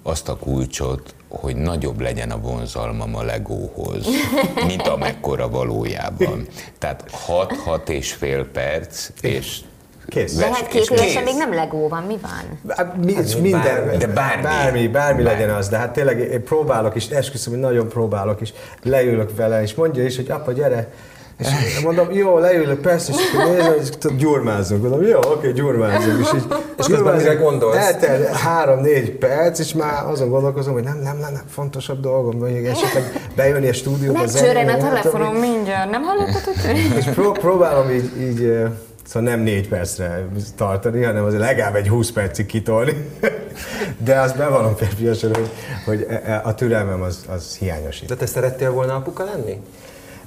azt 0.03 0.29
a 0.29 0.35
kulcsot, 0.35 1.15
hogy 1.29 1.55
nagyobb 1.55 1.99
legyen 1.99 2.31
a 2.31 2.37
vonzalmam 2.39 3.15
a 3.15 3.23
legóhoz, 3.23 4.05
mint 4.67 4.87
amekkora 4.87 5.49
valójában. 5.49 6.47
Tehát 6.77 7.11
6-6 7.27 7.87
és 7.87 8.13
fél 8.13 8.45
perc, 8.45 9.09
és 9.21 9.61
Kész. 10.07 10.35
De 10.35 10.45
hát 10.45 10.67
két 10.67 10.89
évesen 10.89 11.23
még 11.23 11.35
nem 11.35 11.53
legó 11.53 11.87
van, 11.87 12.03
mi 12.03 12.17
van? 12.21 12.75
Hát, 12.77 13.05
mi, 13.05 13.13
hát, 13.13 13.39
minden, 13.41 13.61
bármi, 13.61 13.97
de 13.97 14.07
bármi, 14.07 14.41
bármi, 14.41 14.87
bármi 14.87 15.23
legyen 15.23 15.49
az, 15.49 15.67
de 15.67 15.77
hát 15.77 15.93
tényleg 15.93 16.19
én 16.19 16.43
próbálok 16.43 16.95
is, 16.95 17.07
esküszöm, 17.07 17.53
hogy 17.53 17.61
nagyon 17.61 17.87
próbálok 17.87 18.41
is, 18.41 18.53
leülök 18.83 19.35
vele, 19.35 19.61
és 19.61 19.73
mondja 19.73 20.03
is, 20.03 20.15
hogy 20.15 20.31
apa, 20.31 20.51
gyere, 20.51 20.91
és 21.39 21.79
mondom, 21.83 22.11
jó, 22.11 22.37
leülök, 22.37 22.81
persze, 22.81 23.11
és 23.11 23.33
akkor 23.33 23.53
nézem, 23.53 23.73
és 23.81 24.15
gyurmázunk. 24.17 24.81
Mondom, 24.81 25.01
jó, 25.01 25.19
oké, 25.19 25.51
gyurmázunk. 25.51 26.19
És, 26.19 26.33
így, 26.35 26.45
és 26.77 26.85
közben 26.85 27.15
mire 27.15 27.33
gondolsz? 27.33 27.75
Eltel 27.75 28.33
három-négy 28.33 29.11
perc, 29.11 29.59
és 29.59 29.73
már 29.73 30.05
azon 30.05 30.29
gondolkozom, 30.29 30.73
hogy 30.73 30.83
nem, 30.83 30.99
nem, 31.03 31.17
nem, 31.17 31.33
nem 31.33 31.43
fontosabb 31.49 32.01
dolgom, 32.01 32.39
hogy 32.39 32.51
esetleg 32.51 33.29
bejönni 33.35 33.67
a 33.67 33.73
stúdióba. 33.73 34.19
Ne 34.19 34.25
csörren 34.27 34.69
a 34.69 34.77
telefonom 34.77 35.35
mindjárt, 35.35 35.89
nem 35.89 36.01
hallottad, 36.01 36.43
hogy 36.65 36.77
És 36.97 37.05
pró- 37.05 37.31
próbálom 37.31 37.89
így, 37.89 38.11
így 38.21 38.67
Szóval 39.07 39.29
nem 39.29 39.39
négy 39.39 39.67
percre 39.67 40.27
tartani, 40.55 41.03
hanem 41.03 41.23
azért 41.23 41.41
legalább 41.41 41.75
egy 41.75 41.87
20 41.87 42.11
percig 42.11 42.45
kitolni. 42.45 43.09
De 44.05 44.19
azt 44.19 44.37
bevallom 44.37 44.75
férfiasan, 44.75 45.33
hogy, 45.33 45.49
hogy 45.85 46.05
e, 46.09 46.21
e, 46.25 46.41
a 46.43 46.55
türelmem 46.55 47.01
az, 47.01 47.25
az 47.29 47.55
hiányos. 47.59 47.99
De 47.99 48.15
te 48.15 48.25
szerettél 48.25 48.71
volna 48.71 48.95
apuka 48.95 49.23
lenni? 49.23 49.61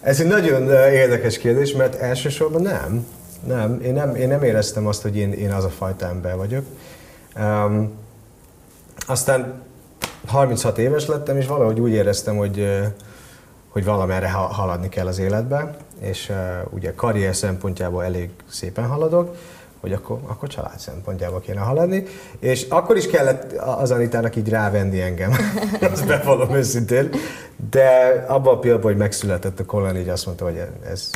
Ez 0.01 0.21
egy 0.21 0.27
nagyon 0.27 0.69
érdekes 0.93 1.39
kérdés, 1.39 1.73
mert 1.73 1.95
elsősorban 1.95 2.63
nem. 2.63 3.07
Nem, 3.47 3.81
én 3.81 3.93
nem, 3.93 4.15
én 4.15 4.29
nem 4.29 4.43
éreztem 4.43 4.87
azt, 4.87 5.03
hogy 5.03 5.17
én, 5.17 5.33
én 5.33 5.53
az 5.53 5.65
a 5.65 5.69
fajta 5.69 6.07
ember 6.07 6.37
vagyok. 6.37 6.65
Um, 7.37 7.93
aztán 9.07 9.63
36 10.27 10.79
éves 10.79 11.07
lettem, 11.07 11.37
és 11.37 11.47
valahogy 11.47 11.81
úgy 11.81 11.93
éreztem, 11.93 12.37
hogy, 12.37 12.81
hogy 13.69 13.85
valamerre 13.85 14.31
haladni 14.31 14.89
kell 14.89 15.07
az 15.07 15.19
életbe, 15.19 15.77
és 15.99 16.29
uh, 16.29 16.73
ugye 16.73 16.95
karrier 16.95 17.37
szempontjából 17.37 18.05
elég 18.05 18.31
szépen 18.49 18.87
haladok, 18.87 19.37
hogy 19.81 19.93
akkor, 19.93 20.19
akkor 20.27 20.49
család 20.49 20.79
szempontjából 20.79 21.41
kéne 21.41 21.61
haladni, 21.61 22.05
és 22.39 22.67
akkor 22.69 22.97
is 22.97 23.07
kellett 23.07 23.53
az 23.53 23.91
Anitának 23.91 24.37
így 24.37 24.49
rávenni 24.49 25.01
engem, 25.01 25.33
azt 25.93 26.07
bevallom 26.07 26.55
őszintén, 26.55 27.11
de 27.71 28.25
abban 28.29 28.55
a 28.55 28.59
pillanatban, 28.59 28.91
hogy 28.91 29.01
megszületett 29.01 29.61
a 29.61 29.65
Colin, 29.65 29.97
így 29.97 30.09
azt 30.09 30.27
mondta, 30.27 30.45
hogy 30.45 30.63
ez, 30.91 31.11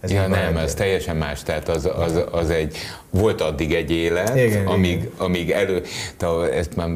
Ez 0.00 0.10
ja, 0.10 0.26
nem, 0.26 0.56
ez 0.56 0.74
teljesen 0.74 1.16
más. 1.16 1.42
Tehát 1.42 1.68
az, 1.68 1.90
az, 1.96 2.24
az 2.30 2.50
egy, 2.50 2.76
volt 3.10 3.40
addig 3.40 3.74
egy 3.74 3.90
élet, 3.90 4.36
igen, 4.36 4.66
amíg, 4.66 4.92
igen. 4.92 5.10
amíg 5.18 5.50
elő, 5.50 5.82
tehát 6.16 6.52
ezt 6.52 6.76
már 6.76 6.88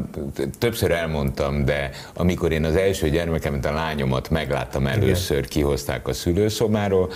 többször 0.58 0.90
elmondtam, 0.90 1.64
de 1.64 1.90
amikor 2.14 2.52
én 2.52 2.64
az 2.64 2.76
első 2.76 3.08
gyermekemet, 3.08 3.66
a 3.66 3.72
lányomat 3.72 4.30
megláttam 4.30 4.86
először, 4.86 5.36
igen. 5.36 5.48
kihozták 5.48 6.08
a 6.08 6.12
szülőszobáról, 6.12 7.12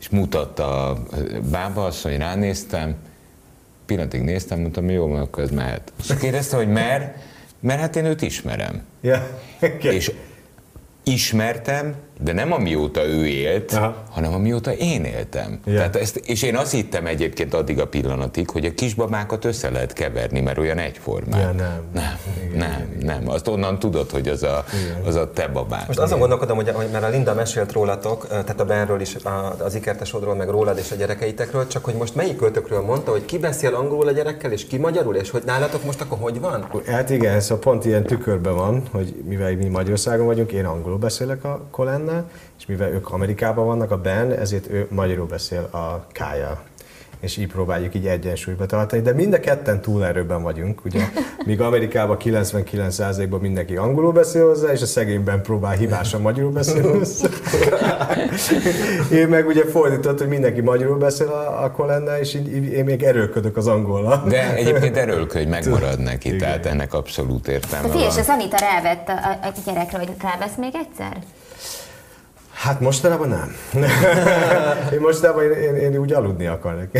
és 0.00 0.08
mutatta 0.08 0.88
a 0.88 0.98
bába 1.50 1.84
asszony, 1.84 2.18
ránéztem, 2.18 2.96
pillanatig 3.88 4.20
néztem, 4.20 4.60
mondtam, 4.60 4.90
jó, 4.90 5.12
akkor 5.12 5.42
ez 5.42 5.50
mehet. 5.50 5.92
És 5.98 6.14
kérdezte, 6.20 6.56
hogy 6.56 6.68
mer, 6.68 7.16
mert 7.60 7.80
hát 7.80 7.96
én 7.96 8.04
őt 8.04 8.22
ismerem. 8.22 8.82
Yeah. 9.00 9.22
és 9.96 10.12
ismertem, 11.04 11.94
de 12.20 12.32
nem 12.32 12.52
amióta 12.52 13.06
ő 13.06 13.26
élt, 13.26 13.72
Aha. 13.72 13.94
hanem 14.10 14.34
amióta 14.34 14.72
én 14.72 15.04
éltem. 15.04 15.60
Ja. 15.64 15.74
Tehát 15.74 15.96
ezt, 15.96 16.16
és 16.16 16.42
én 16.42 16.56
azt 16.56 16.72
hittem 16.72 17.06
egyébként 17.06 17.54
addig 17.54 17.80
a 17.80 17.86
pillanatig, 17.86 18.50
hogy 18.50 18.64
a 18.64 18.74
kisbabákat 18.74 19.44
össze 19.44 19.70
lehet 19.70 19.92
keverni, 19.92 20.40
mert 20.40 20.58
olyan 20.58 20.78
egyformán. 20.78 21.40
Ja, 21.40 21.52
nem. 21.52 21.80
Nem, 21.92 22.18
igen, 22.46 22.58
nem, 22.58 22.92
igen. 22.96 23.06
nem. 23.06 23.28
Azt 23.28 23.48
onnan 23.48 23.78
tudod, 23.78 24.10
hogy 24.10 24.28
az 24.28 24.42
a, 24.42 24.64
az 25.04 25.14
a 25.14 25.30
te 25.30 25.48
babád. 25.48 25.86
Most 25.86 25.98
azon 25.98 26.18
gondolkodom, 26.18 26.56
hogy, 26.56 26.70
hogy 26.70 26.88
mert 26.92 27.04
a 27.04 27.08
Linda 27.08 27.34
mesélt 27.34 27.72
rólatok, 27.72 28.28
tehát 28.28 28.60
a 28.60 28.64
Benről 28.64 29.00
is, 29.00 29.16
az 29.58 29.74
ikertesodról, 29.74 30.34
meg 30.34 30.48
rólad 30.48 30.78
és 30.78 30.90
a 30.90 30.94
gyerekeitekről, 30.94 31.66
csak 31.66 31.84
hogy 31.84 31.94
most 31.94 32.14
melyik 32.14 32.36
költökről 32.36 32.80
mondta, 32.80 33.10
hogy 33.10 33.24
ki 33.24 33.38
beszél 33.38 33.74
angolul 33.74 34.08
a 34.08 34.12
gyerekkel, 34.12 34.52
és 34.52 34.66
ki 34.66 34.76
magyarul, 34.76 35.14
és 35.14 35.30
hogy 35.30 35.42
nálatok 35.46 35.84
most 35.84 36.00
akkor 36.00 36.18
hogy 36.20 36.40
van? 36.40 36.68
Hát 36.86 37.10
igen, 37.10 37.40
szóval 37.40 37.58
pont 37.58 37.84
ilyen 37.84 38.02
tükörben 38.02 38.54
van, 38.54 38.82
hogy 38.90 39.14
mivel 39.24 39.56
mi 39.56 39.68
Magyarországon 39.68 40.26
vagyunk, 40.26 40.52
én 40.52 40.64
angolul 40.64 40.98
beszélek 40.98 41.44
a 41.44 41.66
Kolennel, 42.08 42.30
és 42.58 42.66
mivel 42.66 42.90
ők 42.90 43.10
Amerikában 43.10 43.66
vannak, 43.66 43.90
a 43.90 44.00
Ben, 44.00 44.32
ezért 44.32 44.70
ő 44.70 44.86
magyarul 44.90 45.26
beszél 45.26 45.68
a 45.72 46.06
Kája 46.12 46.62
és 47.20 47.36
így 47.36 47.46
próbáljuk 47.46 47.94
így 47.94 48.06
egyensúlyba 48.06 48.66
tartani, 48.66 49.02
de 49.02 49.12
mind 49.12 49.32
a 49.32 49.40
ketten 49.40 49.80
túlerőben 49.80 50.42
vagyunk, 50.42 50.84
ugye, 50.84 51.00
míg 51.46 51.60
Amerikában 51.60 52.16
99%-ban 52.24 53.40
mindenki 53.40 53.76
angolul 53.76 54.12
beszél 54.12 54.46
hozzá, 54.46 54.72
és 54.72 54.82
a 54.82 54.86
szegényben 54.86 55.42
próbál 55.42 55.76
hibásan 55.76 56.20
magyarul 56.20 56.50
beszélni. 56.50 57.00
Én 59.20 59.28
meg 59.28 59.46
ugye 59.46 59.64
fordított, 59.64 60.18
hogy 60.18 60.28
mindenki 60.28 60.60
magyarul 60.60 60.98
beszél 60.98 61.28
a, 61.28 61.64
a 61.64 62.16
és 62.20 62.34
így, 62.34 62.54
így, 62.54 62.64
én 62.64 62.84
még 62.84 63.02
erőlködök 63.02 63.56
az 63.56 63.66
angollal. 63.66 64.24
De 64.28 64.54
egyébként 64.54 64.96
erőlködj, 64.96 65.48
megmarad 65.48 65.98
neki, 65.98 66.28
Igen. 66.28 66.38
tehát 66.38 66.66
ennek 66.66 66.94
abszolút 66.94 67.48
értelme 67.48 67.88
van. 67.88 67.98
És 67.98 68.16
az 68.16 68.28
Anita 68.28 68.56
rávett 68.58 69.08
a, 69.08 69.46
a 69.46 69.52
gyerekre, 69.64 69.98
hogy 69.98 70.10
rávesz 70.20 70.56
még 70.56 70.74
egyszer? 70.74 71.16
Hát 72.58 72.80
mostanában 72.80 73.28
nem. 73.28 73.56
én 74.94 75.00
mostanában 75.00 75.42
én, 75.42 75.52
én, 75.52 75.74
én 75.74 75.96
úgy 75.96 76.12
aludni 76.12 76.46
akarok. 76.46 76.88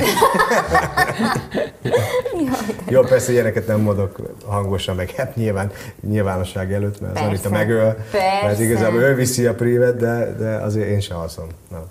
Jó, 2.88 3.00
persze 3.00 3.32
ilyeneket 3.32 3.66
nem 3.66 3.80
mondok 3.80 4.16
hangosan, 4.46 4.96
meg 4.96 5.10
hát 5.10 5.36
nyilván 5.36 5.70
nyilvánosság 6.08 6.72
előtt, 6.72 7.00
mert 7.00 7.12
persze, 7.12 7.28
az 7.28 7.34
Anita 7.34 7.48
megöl. 7.48 7.96
Persze. 8.10 8.46
Mert 8.46 8.60
igazából 8.60 9.00
ő 9.00 9.14
viszi 9.14 9.46
a 9.46 9.54
prívet, 9.54 9.96
de, 9.96 10.34
de 10.38 10.48
azért 10.48 10.88
én 10.88 11.00
sem 11.00 11.16
alszom. 11.16 11.46
Na. 11.70 11.86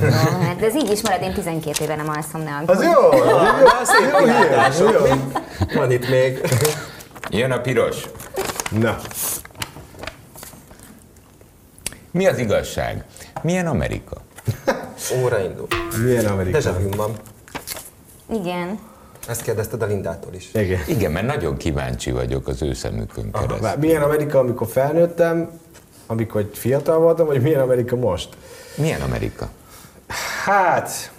No, 0.00 0.06
hát 0.40 0.56
de 0.58 0.66
ez 0.66 0.74
így 0.74 0.90
is 0.90 1.02
marad, 1.02 1.22
én 1.22 1.32
12 1.32 1.84
éve 1.84 1.96
nem 1.96 2.08
alszom, 2.08 2.42
ne 2.42 2.72
Az 2.72 2.82
jó, 2.82 3.10
az 3.80 3.90
jó, 4.00 4.26
jó, 4.26 4.88
jó, 4.88 5.06
jó. 5.06 5.14
Van 5.74 5.90
itt 5.90 6.08
még. 6.08 6.40
Jön 7.30 7.50
a 7.50 7.60
piros. 7.60 7.96
Na. 8.70 8.96
Mi 12.10 12.26
az 12.26 12.38
igazság? 12.38 13.04
Milyen 13.42 13.66
Amerika? 13.66 14.16
Óra 15.22 15.38
indul. 15.38 15.66
Milyen 16.04 16.26
Amerika? 16.26 16.58
Igen. 18.32 18.78
Ezt 19.28 19.42
kérdezted 19.42 19.82
a 19.82 19.86
Lindától 19.86 20.34
is. 20.34 20.50
Igen. 20.54 20.80
Igen, 20.86 21.12
mert 21.12 21.26
nagyon 21.26 21.56
kíváncsi 21.56 22.10
vagyok 22.10 22.48
az 22.48 22.62
ő 22.62 22.72
szemükön 22.72 23.30
keresztül. 23.32 23.66
Aha, 23.66 23.76
milyen 23.76 24.02
Amerika, 24.02 24.38
amikor 24.38 24.66
felnőttem, 24.68 25.60
amikor 26.06 26.50
fiatal 26.52 26.98
voltam, 26.98 27.26
vagy 27.26 27.42
milyen 27.42 27.60
Amerika 27.60 27.96
most? 27.96 28.36
Milyen 28.76 29.00
Amerika? 29.00 29.48
Hát... 30.44 31.12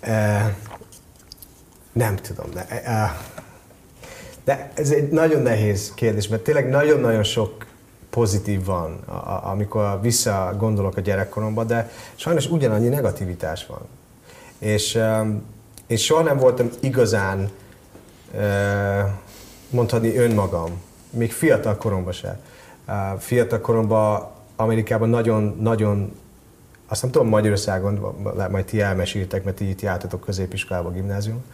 E, 0.00 0.54
nem 1.92 2.16
tudom, 2.16 2.50
de, 2.50 2.66
e, 2.68 3.16
de 4.44 4.70
ez 4.74 4.90
egy 4.90 5.08
nagyon 5.08 5.42
nehéz 5.42 5.92
kérdés, 5.94 6.28
mert 6.28 6.42
tényleg 6.42 6.68
nagyon-nagyon 6.68 7.22
sok 7.22 7.66
pozitív 8.14 8.64
van, 8.64 9.00
amikor 9.42 9.98
visszagondolok 10.00 10.96
a 10.96 11.00
gyerekkoromba, 11.00 11.64
de 11.64 11.90
sajnos 12.14 12.50
ugyanannyi 12.50 12.88
negativitás 12.88 13.66
van. 13.66 13.80
És 14.58 14.98
én 15.86 15.96
soha 15.96 16.22
nem 16.22 16.36
voltam 16.36 16.70
igazán 16.80 17.50
mondhatni 19.70 20.16
önmagam, 20.16 20.82
még 21.10 21.32
fiatal 21.32 21.76
koromban 21.76 22.12
se. 22.12 22.40
Fiatal 23.18 23.60
koromban 23.60 24.26
Amerikában 24.56 25.08
nagyon, 25.08 25.56
nagyon 25.60 26.12
azt 26.88 27.02
nem 27.02 27.10
tudom 27.10 27.28
Magyarországon, 27.28 28.16
majd 28.50 28.64
ti 28.64 28.80
elmeséltek, 28.80 29.44
mert 29.44 29.56
ti 29.56 29.68
itt 29.68 29.80
jártatok 29.80 30.20
középiskolába, 30.20 30.90
gimnázium, 30.90 31.44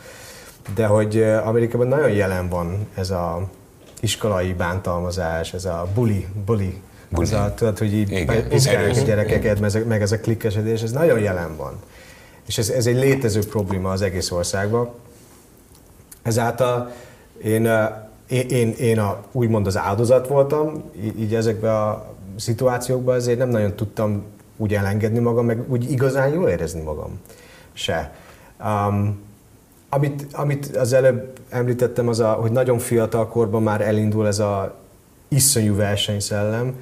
de 0.74 0.86
hogy 0.86 1.22
Amerikában 1.22 1.86
nagyon 1.86 2.10
jelen 2.10 2.48
van 2.48 2.88
ez 2.94 3.10
a 3.10 3.48
iskolai 4.00 4.52
bántalmazás, 4.52 5.52
ez 5.52 5.64
a 5.64 5.88
bully, 5.94 6.26
bully, 6.46 6.80
bully. 7.08 7.24
Ez 7.24 7.32
a, 7.32 7.54
tudod, 7.54 7.78
hogy 7.78 7.94
így 7.94 8.24
piszkálják 8.48 8.96
a 8.96 9.00
gyerekeket, 9.00 9.60
meg, 9.60 9.86
meg 9.86 10.02
ez 10.02 10.12
a 10.12 10.20
klikkesedés, 10.20 10.82
ez 10.82 10.92
nagyon 10.92 11.18
jelen 11.18 11.56
van. 11.56 11.78
És 12.46 12.58
ez, 12.58 12.68
ez 12.68 12.86
egy 12.86 12.96
létező 12.96 13.40
probléma 13.40 13.90
az 13.90 14.02
egész 14.02 14.30
országban. 14.30 14.90
Ezáltal 16.22 16.92
én, 17.42 17.64
én, 18.28 18.48
én, 18.48 18.70
én 18.70 18.98
a, 18.98 19.24
úgymond 19.32 19.66
az 19.66 19.76
áldozat 19.76 20.28
voltam, 20.28 20.90
így 21.18 21.34
ezekben 21.34 21.74
a 21.74 22.06
szituációkban, 22.36 23.14
ezért 23.14 23.38
nem 23.38 23.48
nagyon 23.48 23.74
tudtam 23.74 24.24
úgy 24.56 24.74
elengedni 24.74 25.18
magam, 25.18 25.46
meg 25.46 25.70
úgy 25.70 25.90
igazán 25.90 26.28
jól 26.28 26.48
érezni 26.48 26.80
magam 26.80 27.20
se. 27.72 28.14
Um, 28.64 29.29
amit, 29.90 30.26
amit 30.32 30.76
az 30.76 30.92
előbb 30.92 31.38
említettem, 31.48 32.08
az 32.08 32.20
a, 32.20 32.32
hogy 32.32 32.50
nagyon 32.50 32.78
fiatal 32.78 33.28
korban 33.28 33.62
már 33.62 33.80
elindul 33.80 34.26
ez 34.26 34.38
a 34.38 34.74
iszonyú 35.28 35.76
versenyszellem. 35.76 36.74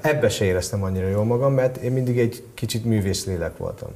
Ebbe 0.00 0.28
se 0.28 0.44
éreztem 0.44 0.82
annyira 0.82 1.08
jól 1.08 1.24
magam, 1.24 1.52
mert 1.52 1.76
én 1.76 1.92
mindig 1.92 2.18
egy 2.18 2.44
kicsit 2.54 2.84
művészlélek 2.84 3.56
voltam. 3.56 3.88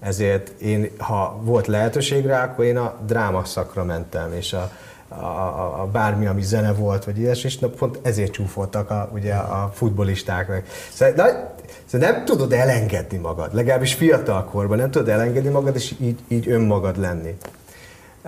Ezért 0.00 0.60
én, 0.60 0.90
ha 0.98 1.40
volt 1.42 1.66
lehetőség 1.66 2.26
rá, 2.26 2.44
akkor 2.44 2.64
én 2.64 2.76
a 2.76 2.94
dráma 3.06 3.44
szakra 3.44 3.84
mentem, 3.84 4.32
és 4.32 4.52
a, 4.52 4.70
a, 5.08 5.24
a, 5.24 5.82
a 5.82 5.86
bármi, 5.86 6.26
ami 6.26 6.42
zene 6.42 6.72
volt, 6.72 7.04
vagy 7.04 7.18
ilyesmi, 7.18 7.48
és 7.48 7.58
pont 7.78 7.98
ezért 8.02 8.32
csúfoltak 8.32 8.90
a, 8.90 9.10
ugye 9.12 9.34
a 9.34 9.70
futbolisták 9.74 10.48
meg. 10.48 10.66
Szóval, 10.92 11.14
de, 11.14 11.54
szóval 11.86 12.10
nem 12.10 12.24
tudod 12.24 12.52
elengedni 12.52 13.18
magad, 13.18 13.54
legalábbis 13.54 13.94
fiatal 13.94 14.44
korban 14.44 14.78
nem 14.78 14.90
tudod 14.90 15.08
elengedni 15.08 15.50
magad, 15.50 15.74
és 15.74 15.94
így, 16.00 16.18
így 16.28 16.48
önmagad 16.48 16.98
lenni. 16.98 17.36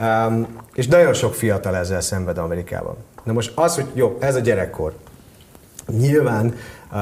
Um, 0.00 0.46
és 0.74 0.86
nagyon 0.86 1.12
sok 1.12 1.34
fiatal 1.34 1.76
ezzel 1.76 2.00
szenved 2.00 2.38
Amerikában. 2.38 2.96
Na 3.22 3.32
most 3.32 3.52
az, 3.54 3.74
hogy 3.74 3.86
jó, 3.92 4.16
ez 4.20 4.34
a 4.34 4.40
gyerekkor. 4.40 4.92
Nyilván 5.86 6.54
uh, 6.92 6.98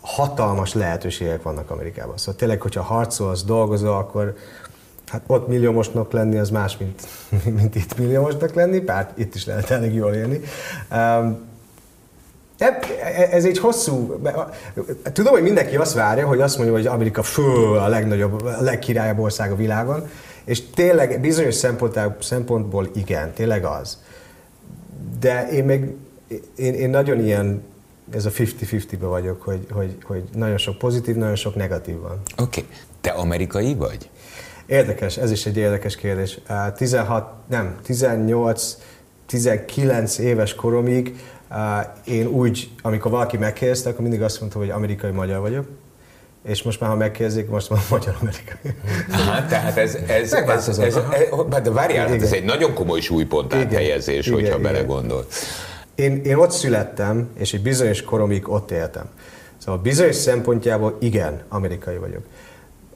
hatalmas 0.00 0.74
lehetőségek 0.74 1.42
vannak 1.42 1.70
Amerikában. 1.70 2.16
Szóval 2.16 2.34
tényleg, 2.34 2.60
hogyha 2.60 2.82
harcolsz, 2.82 3.44
dolgozol, 3.44 3.96
akkor 3.96 4.36
hát 5.06 5.22
ott 5.26 5.48
milliómosnak 5.48 6.12
lenni 6.12 6.38
az 6.38 6.50
más, 6.50 6.76
mint, 6.76 7.06
mint 7.60 7.74
itt 7.74 7.98
milliómosnak 7.98 8.54
lenni, 8.54 8.80
bár 8.80 9.12
itt 9.14 9.34
is 9.34 9.46
lehet 9.46 9.70
elég 9.70 9.94
jól 9.94 10.12
élni. 10.12 10.40
Um, 10.92 11.52
ez 13.30 13.44
egy 13.44 13.58
hosszú... 13.58 14.22
Tudom, 15.12 15.32
hogy 15.32 15.42
mindenki 15.42 15.76
azt 15.76 15.94
várja, 15.94 16.26
hogy 16.26 16.40
azt 16.40 16.56
mondja, 16.56 16.74
hogy 16.74 16.86
Amerika 16.86 17.22
fő 17.22 17.76
a 17.76 17.88
legnagyobb, 17.88 18.44
a 18.44 18.60
legkirályabb 18.60 19.18
ország 19.18 19.52
a 19.52 19.56
világon, 19.56 20.08
és 20.44 20.70
tényleg 20.70 21.20
bizonyos 21.20 21.54
szempontból 22.20 22.88
igen, 22.94 23.32
tényleg 23.32 23.64
az. 23.64 24.02
De 25.20 25.48
én 25.48 25.64
még, 25.64 25.94
én, 26.56 26.74
én 26.74 26.90
nagyon 26.90 27.24
ilyen, 27.24 27.62
ez 28.10 28.26
a 28.26 28.30
50-50-be 28.30 29.06
vagyok, 29.06 29.42
hogy, 29.42 29.66
hogy, 29.70 29.96
hogy 30.02 30.22
nagyon 30.34 30.58
sok 30.58 30.78
pozitív, 30.78 31.14
nagyon 31.14 31.36
sok 31.36 31.54
negatív 31.54 32.00
van. 32.00 32.20
Oké. 32.38 32.60
Okay. 32.60 32.76
Te 33.00 33.10
amerikai 33.10 33.74
vagy? 33.74 34.10
Érdekes, 34.66 35.16
ez 35.16 35.30
is 35.30 35.46
egy 35.46 35.56
érdekes 35.56 35.96
kérdés. 35.96 36.38
16, 36.76 37.32
nem, 37.48 37.76
18, 37.82 38.76
19 39.26 40.18
éves 40.18 40.54
koromig 40.54 41.16
én 42.04 42.26
úgy, 42.26 42.70
amikor 42.82 43.10
valaki 43.10 43.36
megkérdezte, 43.36 43.88
akkor 43.88 44.00
mindig 44.00 44.22
azt 44.22 44.40
mondta, 44.40 44.58
hogy 44.58 44.70
amerikai 44.70 45.10
magyar 45.10 45.40
vagyok 45.40 45.66
és 46.44 46.62
most 46.62 46.80
már, 46.80 46.90
ha 46.90 46.96
megkérdezik, 46.96 47.48
most 47.48 47.70
már 47.70 47.80
magyar 47.90 48.16
amerikai. 48.20 48.74
Aha, 49.10 49.46
tehát 49.46 49.76
ez, 49.76 49.94
ez, 49.94 50.32
ez, 50.32 50.48
ez, 50.48 50.78
ez, 50.78 50.78
ez 50.78 50.98
de 51.62 51.70
várjál, 51.70 52.08
hát 52.08 52.22
ez 52.22 52.32
egy 52.32 52.44
nagyon 52.44 52.74
komoly 52.74 53.00
súlypont 53.00 53.54
áthelyezés, 53.54 54.28
hogyha 54.28 54.58
belegondol. 54.58 55.26
Én, 55.94 56.20
én 56.24 56.34
ott 56.34 56.50
születtem, 56.50 57.28
és 57.38 57.52
egy 57.52 57.62
bizonyos 57.62 58.02
koromig 58.02 58.48
ott 58.48 58.70
éltem. 58.70 59.08
Szóval 59.58 59.80
bizonyos 59.80 60.14
szempontjából 60.14 60.96
igen, 61.00 61.42
amerikai 61.48 61.96
vagyok. 61.96 62.22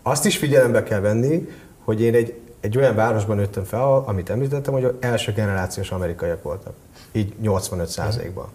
Azt 0.02 0.24
is 0.24 0.36
figyelembe 0.36 0.82
kell 0.82 1.00
venni, 1.00 1.48
hogy 1.84 2.00
én 2.00 2.14
egy, 2.14 2.34
egy 2.60 2.76
olyan 2.76 2.94
városban 2.94 3.36
nőttem 3.36 3.64
fel, 3.64 4.02
amit 4.06 4.30
említettem, 4.30 4.72
hogy 4.72 4.96
első 5.00 5.32
generációs 5.32 5.90
amerikaiak 5.90 6.42
voltak. 6.42 6.74
Így 7.12 7.32
85%-ban. 7.42 8.48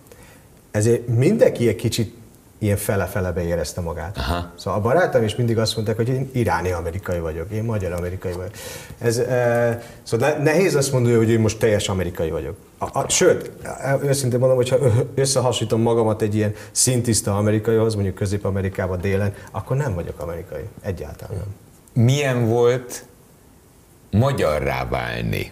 Ezért 0.71 1.07
mindenki 1.07 1.67
egy 1.67 1.75
kicsit 1.75 2.15
ilyen 2.63 2.77
fele-felebe 2.77 3.43
érezte 3.43 3.81
magát. 3.81 4.17
Aha. 4.17 4.51
Szóval 4.55 4.79
a 4.79 4.81
barátaim 4.81 5.23
is 5.23 5.35
mindig 5.35 5.57
azt 5.57 5.75
mondták, 5.75 5.95
hogy 5.95 6.09
én 6.09 6.29
iráni 6.33 6.71
amerikai 6.71 7.19
vagyok, 7.19 7.51
én 7.51 7.63
magyar 7.63 7.91
amerikai 7.91 8.31
vagyok. 8.31 8.51
Ez, 8.97 9.17
e, 9.17 9.81
szóval 10.03 10.31
nehéz 10.31 10.75
azt 10.75 10.91
mondani, 10.91 11.15
hogy 11.15 11.29
én 11.29 11.39
most 11.39 11.59
teljes 11.59 11.89
amerikai 11.89 12.29
vagyok. 12.29 12.55
A, 12.77 12.99
a, 12.99 13.09
sőt, 13.09 13.51
őszintén 14.03 14.39
mondom, 14.39 14.57
hogyha 14.57 14.77
összehasonlítom 15.15 15.81
magamat 15.81 16.21
egy 16.21 16.35
ilyen 16.35 16.53
szintiszta 16.71 17.37
amerikaihoz, 17.37 17.93
mondjuk 17.93 18.15
Közép-Amerikában 18.15 19.01
délen, 19.01 19.33
akkor 19.51 19.77
nem 19.77 19.93
vagyok 19.93 20.19
amerikai. 20.19 20.63
Egyáltalán 20.81 21.37
nem. 21.37 22.05
Milyen 22.05 22.47
volt 22.47 23.05
magyarrá 24.11 24.85
válni? 24.85 25.51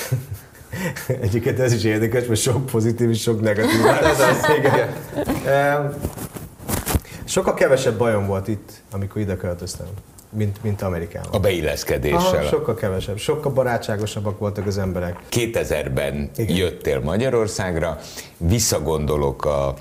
Egyébként 1.22 1.58
ez 1.58 1.72
is 1.72 1.84
érdekes, 1.84 2.26
mert 2.26 2.40
sok 2.40 2.66
pozitív 2.66 3.10
és 3.10 3.20
sok 3.20 3.40
negatív. 3.40 3.86
ez 3.86 4.20
az, 4.20 4.44
igen. 4.58 4.88
Sokkal 7.24 7.54
kevesebb 7.54 7.98
bajom 7.98 8.26
volt 8.26 8.48
itt, 8.48 8.70
amikor 8.90 9.20
ide 9.22 9.36
költöztem, 9.36 9.86
mint, 10.30 10.62
mint 10.62 10.82
Amerikában. 10.82 11.32
A 11.32 11.38
beilleszkedéssel. 11.38 12.18
Aha, 12.18 12.42
sokkal 12.42 12.74
kevesebb. 12.74 13.18
Sokkal 13.18 13.52
barátságosabbak 13.52 14.38
voltak 14.38 14.66
az 14.66 14.78
emberek. 14.78 15.16
2000-ben 15.30 16.30
Igen. 16.36 16.56
jöttél 16.56 17.00
Magyarországra, 17.00 17.98
visszagondolok 18.36 19.44
a 19.44 19.74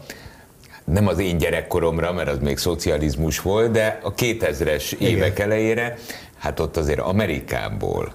nem 0.84 1.08
az 1.08 1.20
én 1.20 1.38
gyerekkoromra, 1.38 2.14
mert 2.14 2.30
az 2.30 2.38
még 2.42 2.58
szocializmus 2.58 3.40
volt, 3.42 3.72
de 3.72 4.00
a 4.04 4.14
2000-es 4.14 4.94
évek 4.94 5.40
elejére, 5.40 5.98
hát 6.38 6.60
ott 6.60 6.78
azért 6.78 7.00
Amerikából 7.00 8.14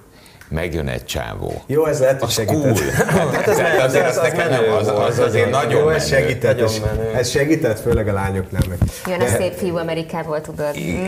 megjön 0.49 0.87
egy 0.87 1.05
csávó. 1.05 1.61
Jó, 1.65 1.85
ez 1.85 1.99
lehet, 1.99 2.19
hogy 2.19 2.29
segített. 2.29 2.61
Cool. 2.61 2.91
Hát, 2.91 3.29
hát 3.35 3.47
ez, 3.47 3.57
az, 3.57 3.83
azért 3.83 4.07
az, 4.07 4.17
az, 4.17 4.31
nem, 4.33 4.63
az, 4.79 4.87
az 4.87 5.19
azért 5.19 5.49
nagyon 5.49 5.81
Jó, 5.81 5.89
ez 5.89 6.07
segített, 6.07 6.59
és 6.59 6.81
ez 7.15 7.29
segített, 7.29 7.79
főleg 7.79 8.07
a 8.07 8.13
lányoknál 8.13 8.61
meg. 8.69 8.77
Jön 9.07 9.21
a 9.21 9.27
szép 9.27 9.53
fiú 9.53 9.77
Amerikából, 9.77 10.41
tudod. 10.41 10.79
Mm. 10.79 11.05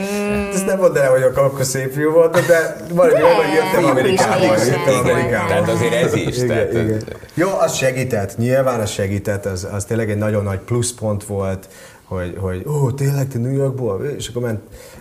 Ezt 0.54 0.66
nem 0.66 0.78
mondanám, 0.78 1.12
hogy 1.12 1.22
akkor 1.22 1.64
szép 1.66 1.94
fiú 1.94 2.12
volt, 2.12 2.46
de 2.46 2.76
valami 2.94 3.20
jó, 3.20 3.28
hogy 3.28 3.54
jöttem 3.54 3.90
Amerikából. 3.90 4.58
Jöttem 4.58 4.96
Amerikából. 4.96 5.48
Tehát 5.48 5.70
azért 5.70 5.94
ez 5.94 6.14
is. 6.14 6.38
Igen, 6.38 6.48
tehát 6.48 6.74
igen. 6.74 7.04
Jó, 7.34 7.50
az 7.60 7.76
segített, 7.76 8.38
nyilván 8.38 8.80
az 8.80 8.90
segített, 8.90 9.46
az, 9.46 9.68
az 9.72 9.86
tényleg 9.86 10.10
egy 10.10 10.18
nagyon 10.18 10.44
nagy 10.44 10.60
pluszpont 10.60 11.24
volt, 11.24 11.68
hogy, 12.10 12.36
hogy 12.40 12.66
ó, 12.68 12.92
tényleg 12.92 13.28
te 13.28 13.38
New 13.38 13.52
Yorkból? 13.52 14.06
És 14.06 14.28
akkor 14.28 14.42
ment, 14.42 14.60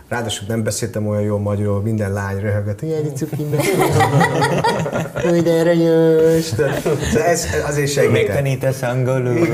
ráadásul 0.08 0.46
nem 0.48 0.62
beszéltem 0.62 1.06
olyan 1.06 1.22
jól 1.22 1.38
magyarul, 1.38 1.82
minden 1.82 2.12
lány 2.12 2.40
röhögött, 2.40 2.80
hogy 2.80 2.90
egy 2.90 3.16
cukim 3.16 3.50
Hogy 5.14 5.42
de 5.48 5.52
aranyos. 5.52 6.44
Szóval 6.44 7.22
ez 7.26 7.46
azért 7.66 7.90
segített. 7.90 8.26
Megtanítasz 8.26 8.82
angolul. 8.82 9.38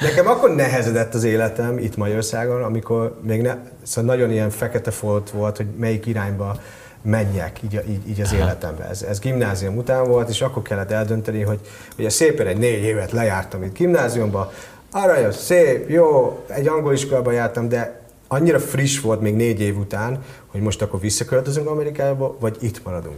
Nekem 0.00 0.26
akkor 0.26 0.54
nehezedett 0.54 1.14
az 1.14 1.24
életem 1.24 1.78
itt 1.78 1.96
Magyarországon, 1.96 2.62
amikor 2.62 3.20
még 3.22 3.42
ne, 3.42 3.56
szóval 3.82 4.14
nagyon 4.14 4.30
ilyen 4.30 4.50
fekete 4.50 4.90
folt 4.90 5.30
volt, 5.30 5.56
hogy 5.56 5.66
melyik 5.78 6.06
irányba 6.06 6.56
menjek 7.02 7.58
így, 7.62 7.82
így, 7.88 8.08
így 8.08 8.20
az 8.20 8.32
életembe. 8.32 8.88
Ez, 8.88 9.02
ez 9.02 9.18
gimnázium 9.18 9.76
után 9.76 10.04
volt, 10.04 10.28
és 10.28 10.40
akkor 10.40 10.62
kellett 10.62 10.90
eldönteni, 10.90 11.42
hogy 11.42 11.60
ugye 11.98 12.08
szépen 12.08 12.46
egy 12.46 12.58
négy 12.58 12.82
évet 12.82 13.12
lejártam 13.12 13.62
itt 13.62 13.76
gimnáziumba, 13.76 14.52
aranyos, 14.90 15.34
szép, 15.34 15.88
jó, 15.90 16.38
egy 16.46 16.66
angol 16.68 16.92
iskolába 16.92 17.30
jártam, 17.30 17.68
de 17.68 18.00
annyira 18.28 18.58
friss 18.58 19.00
volt 19.00 19.20
még 19.20 19.34
négy 19.34 19.60
év 19.60 19.78
után, 19.78 20.24
hogy 20.46 20.60
most 20.60 20.82
akkor 20.82 21.00
visszaköltözünk 21.00 21.68
Amerikába, 21.68 22.36
vagy 22.40 22.56
itt 22.60 22.84
maradunk. 22.84 23.16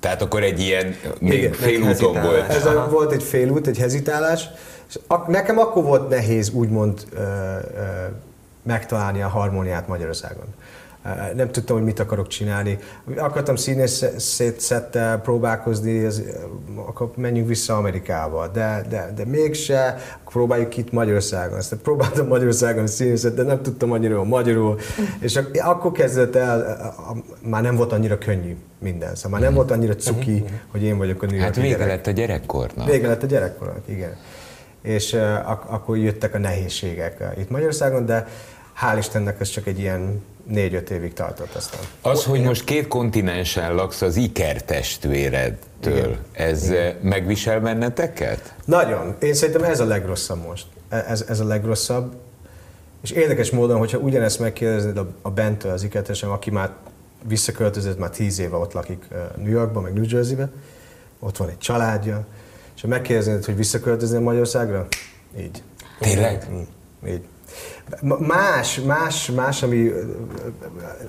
Tehát 0.00 0.22
akkor 0.22 0.42
egy 0.42 0.60
ilyen 0.60 0.96
még 1.18 1.38
Igen, 1.38 1.52
félúton 1.52 2.22
volt. 2.22 2.48
Ez 2.48 2.66
a, 2.66 2.88
volt 2.90 3.12
egy 3.12 3.22
félút, 3.22 3.66
egy 3.66 3.78
hezitálás, 3.78 4.48
és 4.88 4.98
ak- 5.06 5.28
nekem 5.28 5.58
akkor 5.58 5.82
volt 5.82 6.08
nehéz 6.08 6.50
úgymond 6.50 7.04
ö, 7.12 7.18
ö, 7.18 7.58
megtalálni 8.62 9.22
a 9.22 9.28
harmóniát 9.28 9.88
Magyarországon 9.88 10.44
nem 11.34 11.50
tudtam, 11.50 11.76
hogy 11.76 11.84
mit 11.84 11.98
akarok 11.98 12.26
csinálni. 12.26 12.78
Akartam 13.16 13.56
színészet 13.56 14.98
próbálkozni, 15.22 16.04
ez, 16.04 16.22
akkor 16.86 17.10
menjünk 17.16 17.48
vissza 17.48 17.76
Amerikába, 17.76 18.48
de, 18.48 18.84
de, 18.88 19.12
de 19.16 19.24
mégse, 19.24 19.96
próbáljuk 20.24 20.76
itt 20.76 20.92
Magyarországon. 20.92 21.58
Aztán 21.58 21.78
próbáltam 21.82 22.26
Magyarországon 22.26 22.86
színészet, 22.86 23.34
de 23.34 23.42
nem 23.42 23.62
tudtam 23.62 23.92
annyira 23.92 24.24
magyarul, 24.24 24.78
és 25.20 25.40
akkor 25.62 25.92
kezdett 25.92 26.36
el, 26.36 26.94
már 27.40 27.62
nem 27.62 27.76
volt 27.76 27.92
annyira 27.92 28.18
könnyű 28.18 28.56
minden, 28.78 29.14
szóval 29.14 29.30
már 29.30 29.40
nem 29.40 29.54
volt 29.54 29.70
annyira 29.70 29.94
cuki, 29.94 30.30
mhm. 30.30 30.52
hogy 30.70 30.82
én 30.82 30.98
vagyok 30.98 31.22
a 31.22 31.26
New 31.26 31.40
Hát 31.40 31.56
vége 31.56 31.86
lett 31.86 32.06
a 32.06 32.10
gyerekkornak. 32.10 32.90
Vége 32.90 33.08
lett 33.08 33.22
a 33.22 33.26
gyerekkornak, 33.26 33.82
igen. 33.84 34.16
És 34.82 35.14
ak- 35.46 35.70
akkor 35.70 35.96
jöttek 35.96 36.34
a 36.34 36.38
nehézségek 36.38 37.24
itt 37.38 37.50
Magyarországon, 37.50 38.06
de 38.06 38.26
hál' 38.80 38.98
Istennek 38.98 39.40
ez 39.40 39.48
csak 39.48 39.66
egy 39.66 39.78
ilyen 39.78 40.22
négy-öt 40.46 40.90
évig 40.90 41.12
tartott 41.12 41.54
aztán. 41.54 41.80
Az, 42.00 42.24
hogy 42.24 42.42
most 42.42 42.64
két 42.64 42.88
kontinensen 42.88 43.74
laksz 43.74 44.02
az 44.02 44.16
Iker 44.16 44.62
testvéredtől, 44.62 45.96
Igen. 45.96 46.18
ez 46.32 46.64
Igen. 46.64 46.86
Eh, 46.86 46.94
megvisel 47.02 47.60
benneteket? 47.60 48.54
Nagyon. 48.64 49.14
Én 49.20 49.34
szerintem 49.34 49.64
ez 49.64 49.80
a 49.80 49.84
legrosszabb 49.84 50.46
most. 50.46 50.66
E, 50.88 51.04
ez, 51.08 51.24
ez 51.28 51.40
a 51.40 51.44
legrosszabb. 51.44 52.14
És 53.02 53.10
érdekes 53.10 53.50
módon, 53.50 53.78
hogyha 53.78 53.98
ugyanezt 53.98 54.38
megkérdezed 54.38 54.96
a, 54.96 55.08
a 55.22 55.30
Bentől, 55.30 55.72
az 55.72 55.82
ikertesen, 55.82 56.30
aki 56.30 56.50
már 56.50 56.70
visszaköltözött, 57.26 57.98
már 57.98 58.10
tíz 58.10 58.38
éve 58.38 58.56
ott 58.56 58.72
lakik 58.72 59.04
eh, 59.12 59.18
New 59.36 59.50
Yorkba, 59.50 59.80
meg 59.80 59.92
New 59.92 60.04
Jerseybe, 60.08 60.48
ott 61.18 61.36
van 61.36 61.48
egy 61.48 61.58
családja, 61.58 62.26
és 62.76 62.82
ha 62.82 62.88
megkérdezed, 62.88 63.44
hogy 63.44 63.56
visszaköltözni 63.56 64.18
Magyarországra, 64.18 64.86
így. 65.38 65.62
Tényleg? 65.98 66.46
Így. 67.06 67.22
Más, 68.18 68.80
más, 68.80 69.30
más, 69.30 69.62
ami, 69.62 69.92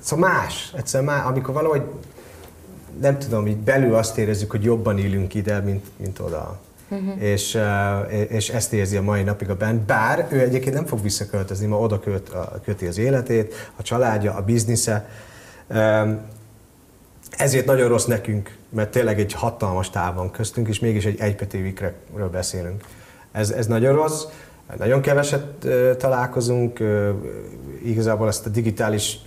szóval 0.00 0.30
más, 0.30 0.72
egyszerűen 0.76 1.14
más, 1.14 1.24
amikor 1.24 1.54
valahogy 1.54 1.82
nem 3.00 3.18
tudom, 3.18 3.46
így 3.46 3.56
belül 3.56 3.94
azt 3.94 4.18
érezzük, 4.18 4.50
hogy 4.50 4.64
jobban 4.64 4.98
élünk 4.98 5.34
ide, 5.34 5.58
mint, 5.60 5.86
mint 5.96 6.18
oda. 6.18 6.60
Uh-huh. 6.88 7.22
És, 7.22 7.58
és 8.28 8.48
ezt 8.48 8.72
érzi 8.72 8.96
a 8.96 9.02
mai 9.02 9.22
napig 9.22 9.50
a 9.50 9.56
band, 9.56 9.80
bár 9.80 10.26
ő 10.30 10.40
egyébként 10.40 10.74
nem 10.74 10.86
fog 10.86 11.02
visszaköltözni, 11.02 11.66
ma 11.66 11.78
oda 11.78 12.00
köt, 12.00 12.30
köti 12.64 12.86
az 12.86 12.98
életét, 12.98 13.70
a 13.76 13.82
családja, 13.82 14.34
a 14.34 14.42
biznisze. 14.42 15.08
Ezért 17.30 17.66
nagyon 17.66 17.88
rossz 17.88 18.04
nekünk, 18.04 18.56
mert 18.68 18.90
tényleg 18.90 19.20
egy 19.20 19.32
hatalmas 19.32 19.90
táv 19.90 20.14
van 20.14 20.30
köztünk, 20.30 20.68
és 20.68 20.78
mégis 20.78 21.04
egy 21.04 21.20
egypetévikről 21.20 22.30
beszélünk. 22.32 22.84
Ez, 23.32 23.50
ez 23.50 23.66
nagyon 23.66 23.94
rossz. 23.94 24.24
Nagyon 24.78 25.00
keveset 25.00 25.66
találkozunk, 25.98 26.78
igazából 27.84 28.28
ezt 28.28 28.46
a 28.46 28.48
digitális 28.48 29.18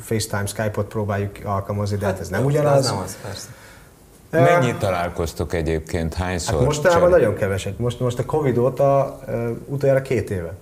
FaceTime, 0.00 0.46
Skype-ot 0.46 0.86
próbáljuk 0.86 1.38
alkalmazni, 1.44 1.96
de 1.96 2.06
hát, 2.06 2.20
ez 2.20 2.28
nem 2.28 2.44
ugyanaz. 2.44 2.78
Ez 2.78 2.90
nem 2.90 2.98
az, 2.98 3.16
persze. 3.22 3.48
Mennyit 4.30 4.78
találkoztok 4.78 5.52
egyébként? 5.52 6.14
Hányszor? 6.14 6.54
Hát 6.54 6.64
mostanában 6.64 7.10
nagyon 7.10 7.34
keveset. 7.34 7.78
Most, 7.78 8.00
most 8.00 8.18
a 8.18 8.24
Covid 8.24 8.58
óta 8.58 9.20
uh, 9.26 9.50
utoljára 9.66 10.02
két 10.02 10.30
éve. 10.30 10.54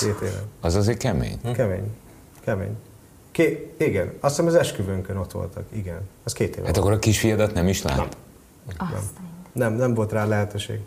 Két 0.00 0.20
éve. 0.22 0.42
Az 0.60 0.74
azért 0.74 0.98
kemény? 0.98 1.38
Hm? 1.42 1.50
Kemény. 1.50 1.96
Kemény. 2.44 2.76
Ké, 3.30 3.74
igen, 3.78 4.12
azt 4.20 4.36
hiszem 4.36 4.46
az 4.46 4.54
esküvőnkön 4.54 5.16
ott 5.16 5.32
voltak, 5.32 5.64
igen. 5.72 6.00
Az 6.24 6.32
két 6.32 6.56
éve. 6.56 6.66
Hát 6.66 6.76
akkor 6.76 6.92
a 6.92 6.98
kisfiadat 6.98 7.54
nem 7.54 7.68
is 7.68 7.82
lát? 7.82 7.96
Nem. 7.96 8.08
Nem. 8.78 9.02
nem, 9.52 9.72
nem 9.72 9.94
volt 9.94 10.12
rá 10.12 10.24
lehetőség. 10.26 10.78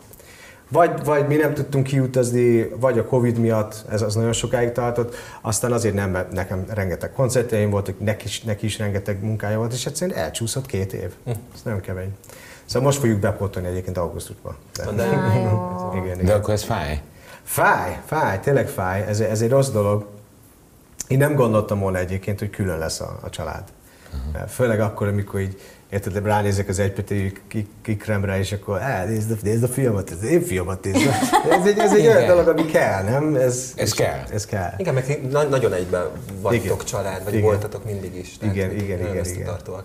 Vagy, 0.68 1.04
vagy 1.04 1.26
mi 1.26 1.36
nem 1.36 1.54
tudtunk 1.54 1.86
kiutazni, 1.86 2.62
vagy 2.62 2.98
a 2.98 3.04
Covid 3.04 3.38
miatt, 3.38 3.84
ez 3.90 4.02
az 4.02 4.14
nagyon 4.14 4.32
sokáig 4.32 4.72
tartott, 4.72 5.14
aztán 5.40 5.72
azért 5.72 5.94
nem, 5.94 6.10
mert 6.10 6.32
nekem 6.32 6.64
rengeteg 6.68 7.12
koncertjeim 7.12 7.70
voltak, 7.70 8.00
neki 8.00 8.26
is, 8.26 8.42
neki 8.42 8.66
is 8.66 8.78
rengeteg 8.78 9.22
munkája 9.22 9.58
volt, 9.58 9.72
és 9.72 9.86
egyszerűen 9.86 10.18
elcsúszott 10.18 10.66
két 10.66 10.92
év. 10.92 11.10
Hm. 11.24 11.30
Ez 11.30 11.62
nem 11.62 11.80
kemény. 11.80 12.16
Szóval 12.64 12.82
most 12.82 12.98
fogjuk 12.98 13.20
bepótolni 13.20 13.68
egyébként 13.68 13.96
augusztusban. 13.96 14.56
De, 14.76 14.90
de, 14.92 15.06
igen, 16.00 16.14
igen. 16.14 16.24
de 16.24 16.34
akkor 16.34 16.54
ez 16.54 16.62
fáj? 16.62 17.02
Fáj, 17.42 18.00
fáj, 18.06 18.40
tényleg 18.40 18.68
fáj. 18.68 19.04
Ez, 19.06 19.20
ez 19.20 19.42
egy 19.42 19.50
rossz 19.50 19.68
dolog. 19.68 20.06
Én 21.08 21.18
nem 21.18 21.34
gondoltam 21.34 21.78
volna 21.78 21.98
egyébként, 21.98 22.38
hogy 22.38 22.50
külön 22.50 22.78
lesz 22.78 23.00
a, 23.00 23.18
a 23.22 23.30
család. 23.30 23.64
Uh-huh. 24.06 24.48
Főleg 24.48 24.80
akkor, 24.80 25.08
amikor 25.08 25.40
így 25.40 25.60
érted, 25.90 26.24
ránézek 26.24 26.68
az 26.68 26.78
egypetű 26.78 27.32
kikremre, 27.82 28.38
és 28.38 28.52
akkor 28.52 28.80
á, 28.80 29.04
nézd, 29.04 29.30
a, 29.30 29.34
nézd 29.42 29.62
a 29.62 29.68
filmet, 29.68 30.10
ez 30.10 30.24
én 30.24 30.42
filmet 30.42 30.84
nézem. 30.84 31.12
Ez 31.58 31.66
egy, 31.66 31.78
ez 31.78 31.94
egy 31.94 32.06
olyan 32.06 32.26
dolog, 32.26 32.48
ami 32.48 32.64
kell, 32.64 33.02
nem? 33.02 33.34
Ez, 33.34 33.72
ez 33.76 33.92
kell. 33.92 34.22
Ez 34.32 34.46
kell. 34.46 34.70
Igen, 34.76 34.94
meg 34.94 35.20
na- 35.30 35.42
nagyon 35.42 35.72
egyben 35.72 36.04
vagytok 36.40 36.64
igen. 36.64 36.78
család, 36.84 37.24
vagy 37.24 37.32
igen. 37.32 37.44
voltatok 37.44 37.84
mindig 37.84 38.16
is. 38.16 38.38
Tehát 38.38 38.54
igen, 38.54 38.70
igen, 38.70 38.98
igen, 38.98 39.14
igen. 39.16 39.24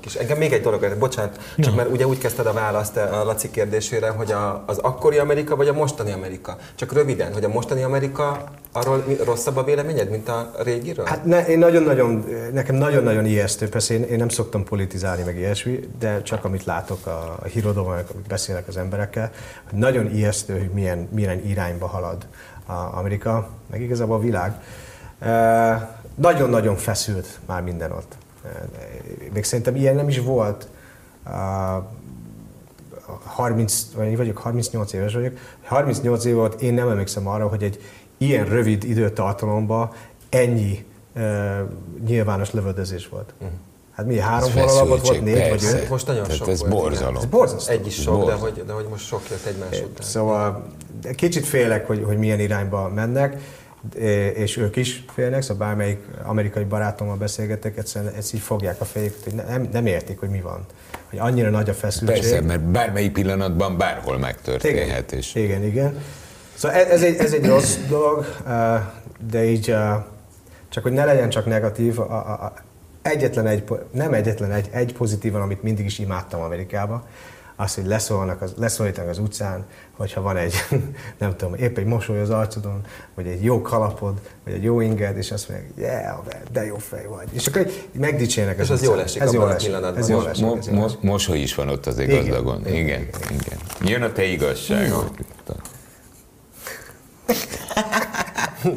És 0.05 0.15
engem 0.15 0.37
még 0.37 0.53
egy 0.53 0.61
dolog, 0.61 0.95
bocsánat, 0.99 1.39
csak 1.57 1.71
no. 1.71 1.75
mert 1.75 1.89
ugye 1.89 2.07
úgy 2.07 2.17
kezdted 2.17 2.45
a 2.45 2.53
választ 2.53 2.97
a 2.97 3.23
Laci 3.23 3.51
kérdésére, 3.51 4.09
hogy 4.09 4.31
a, 4.31 4.63
az 4.67 4.77
akkori 4.77 5.17
Amerika, 5.17 5.55
vagy 5.55 5.67
a 5.67 5.73
mostani 5.73 6.11
Amerika. 6.11 6.57
Csak 6.75 6.93
röviden, 6.93 7.33
hogy 7.33 7.43
a 7.43 7.49
mostani 7.49 7.83
Amerika 7.83 8.43
arról 8.71 9.03
rosszabb 9.23 9.57
a 9.57 9.63
véleményed, 9.63 10.09
mint 10.09 10.29
a 10.29 10.51
régiről? 10.63 11.05
Hát 11.05 11.25
ne, 11.25 11.45
én 11.45 11.57
nagyon-nagyon, 11.57 12.25
nekem 12.53 12.75
nagyon-nagyon 12.75 13.25
ijesztő, 13.25 13.69
persze 13.69 13.93
én, 13.93 14.03
én 14.03 14.17
nem 14.17 14.29
szoktam 14.29 14.63
politizálni, 14.63 15.23
meg 15.23 15.37
ilyesmi, 15.37 15.79
de 15.99 16.21
csak 16.21 16.45
amit 16.45 16.63
látok 16.63 17.05
a, 17.05 17.37
a 17.41 17.45
hírodóban, 17.45 18.03
amit 18.13 18.27
beszélek 18.27 18.67
az 18.67 18.77
emberekkel, 18.77 19.31
hogy 19.69 19.79
nagyon 19.79 20.11
ijesztő, 20.11 20.59
hogy 20.59 20.69
milyen, 20.69 21.07
milyen 21.11 21.45
irányba 21.45 21.87
halad 21.87 22.27
a 22.65 22.73
Amerika, 22.73 23.49
meg 23.69 23.81
igazából 23.81 24.15
a 24.15 24.19
világ. 24.19 24.61
Nagyon-nagyon 26.15 26.75
feszült 26.75 27.39
már 27.45 27.61
minden 27.61 27.91
ott. 27.91 28.15
Még 29.33 29.43
szerintem 29.43 29.75
ilyen 29.75 29.95
nem 29.95 30.07
is 30.07 30.19
volt. 30.19 30.67
E, 31.25 31.31
30, 33.23 33.87
vagy 33.95 34.17
vagyok, 34.17 34.37
38 34.37 34.93
éves 34.93 35.13
vagyok. 35.13 35.37
38 35.63 36.25
év 36.25 36.33
volt, 36.33 36.61
én 36.61 36.73
nem 36.73 36.89
emlékszem 36.89 37.27
arra, 37.27 37.47
hogy 37.47 37.63
egy 37.63 37.81
ilyen 38.17 38.45
rövid 38.45 38.83
időtartalomban 38.83 39.91
ennyi 40.29 40.85
nyilvános 42.05 42.51
lövöldözés 42.51 43.07
volt. 43.07 43.33
Uh-huh. 43.37 43.57
Hát 43.95 44.05
mi, 44.05 44.19
három 44.19 44.51
vonalabot 44.53 45.07
volt, 45.07 45.21
négy 45.21 45.33
persze. 45.33 45.71
vagy 45.71 45.81
öt? 45.81 45.89
Most 45.89 46.07
nagyon 46.07 46.29
sok 46.29 46.47
ez 46.47 46.59
volt. 46.59 46.71
borzalom. 46.71 47.15
Ez 47.15 47.25
borzasztó. 47.25 47.71
Egy 47.71 47.87
is 47.87 48.01
sok, 48.01 48.25
de 48.25 48.33
hogy, 48.33 48.63
de 48.65 48.73
hogy 48.73 48.85
most 48.89 49.05
sok 49.05 49.21
jött 49.29 49.45
egymás 49.45 49.79
után. 49.79 50.05
Szóval 50.05 50.65
kicsit 51.15 51.45
félek, 51.45 51.87
hogy, 51.87 52.03
hogy 52.05 52.17
milyen 52.17 52.39
irányba 52.39 52.89
mennek, 52.89 53.37
és 54.33 54.57
ők 54.57 54.75
is 54.75 55.05
félnek, 55.13 55.41
szóval 55.41 55.67
bármelyik 55.67 55.99
amerikai 56.23 56.63
barátommal 56.63 57.15
beszélgetek, 57.15 57.77
egyszerűen 57.77 58.13
ezt 58.13 58.33
így 58.33 58.39
fogják 58.39 58.81
a 58.81 58.85
fejüket, 58.85 59.23
hogy 59.23 59.33
nem, 59.33 59.69
nem 59.71 59.85
értik, 59.85 60.19
hogy 60.19 60.29
mi 60.29 60.41
van. 60.41 60.65
Hogy 61.09 61.19
annyira 61.19 61.49
nagy 61.49 61.69
a 61.69 61.73
feszültség. 61.73 62.21
Persze, 62.21 62.41
mert 62.41 62.61
bármelyik 62.61 63.11
pillanatban 63.11 63.77
bárhol 63.77 64.17
megtörténhet. 64.17 65.11
Igen, 65.11 65.19
és... 65.19 65.35
igen, 65.35 65.63
igen. 65.63 66.03
Szóval 66.53 66.77
ez, 66.77 66.87
ez, 66.87 67.03
egy, 67.03 67.17
ez 67.17 67.33
egy 67.33 67.45
rossz 67.45 67.75
dolog, 67.89 68.25
de 69.29 69.43
így 69.43 69.75
csak 70.69 70.83
hogy 70.83 70.91
ne 70.91 71.05
legyen 71.05 71.29
csak 71.29 71.45
negatív, 71.45 71.99
a, 71.99 72.03
a, 72.13 72.53
egyetlen 73.03 73.47
egy, 73.47 73.63
nem 73.91 74.13
egyetlen 74.13 74.51
egy, 74.51 74.69
egy 74.71 74.93
pozitívan, 74.93 75.41
amit 75.41 75.63
mindig 75.63 75.85
is 75.85 75.99
imádtam 75.99 76.41
Amerikába, 76.41 77.07
az, 77.55 77.75
hogy 77.75 77.85
leszólnak 77.85 78.41
az, 78.41 78.53
leszólítanak 78.57 79.09
az 79.09 79.17
utcán, 79.17 79.65
hogyha 79.91 80.21
van 80.21 80.37
egy, 80.37 80.53
nem 81.19 81.35
tudom, 81.35 81.53
épp 81.53 81.77
egy 81.77 81.85
mosoly 81.85 82.19
az 82.19 82.29
arcodon, 82.29 82.81
vagy 83.15 83.27
egy 83.27 83.43
jó 83.43 83.61
kalapod, 83.61 84.19
vagy 84.43 84.53
egy 84.53 84.63
jó 84.63 84.79
inged, 84.81 85.17
és 85.17 85.31
azt 85.31 85.49
mondják, 85.49 85.69
yeah, 85.77 86.17
de 86.51 86.65
jó 86.65 86.77
fej 86.77 87.05
vagy. 87.05 87.27
És 87.31 87.47
akkor 87.47 87.67
megdicsérnek 87.91 88.59
az 88.59 88.65
És 88.65 88.71
az 88.71 88.83
jól 88.83 89.01
esik 89.01 89.21
ez 89.21 89.33
jól 89.33 89.53
esik, 89.53 89.73
ez 89.95 90.09
jól 90.09 90.29
esik, 90.29 90.45
mo- 90.45 90.71
mo- 90.71 91.01
Mosoly 91.03 91.39
is 91.39 91.55
van 91.55 91.69
ott 91.69 91.85
az 91.85 91.95
gazdagon. 91.95 92.67
Igen, 92.67 92.77
igen, 92.77 92.81
igen. 92.81 93.09
igen. 93.31 93.57
Jön 93.81 94.01
a 94.01 94.11
te 94.11 94.23
igazságod. 94.23 95.11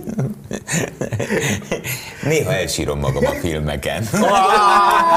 Néha 2.23 2.53
elsírom 2.53 2.99
magam 2.99 3.27
a 3.27 3.31
filmeken. 3.31 4.05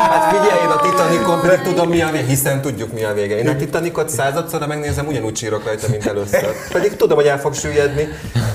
hát 0.09 0.35
figyelj, 0.35 0.61
én 0.61 0.67
a 0.69 0.79
Titanicon 0.81 1.41
pedig 1.41 1.59
tudom 1.59 1.89
mi 1.89 2.01
a 2.01 2.09
vége, 2.11 2.25
hiszen 2.25 2.61
tudjuk 2.61 2.93
mi 2.93 3.03
a 3.03 3.13
vége. 3.13 3.37
Én 3.37 3.47
a 3.47 3.55
Titanicot 3.55 4.09
századszorra 4.09 4.67
megnézem, 4.67 5.07
ugyanúgy 5.07 5.37
sírok 5.37 5.65
rajta, 5.65 5.87
mint 5.89 6.05
először. 6.05 6.45
Pedig 6.71 6.95
tudom, 6.95 7.17
hogy 7.17 7.27
el 7.27 7.39
fog 7.39 7.53
süllyedni, 7.53 8.07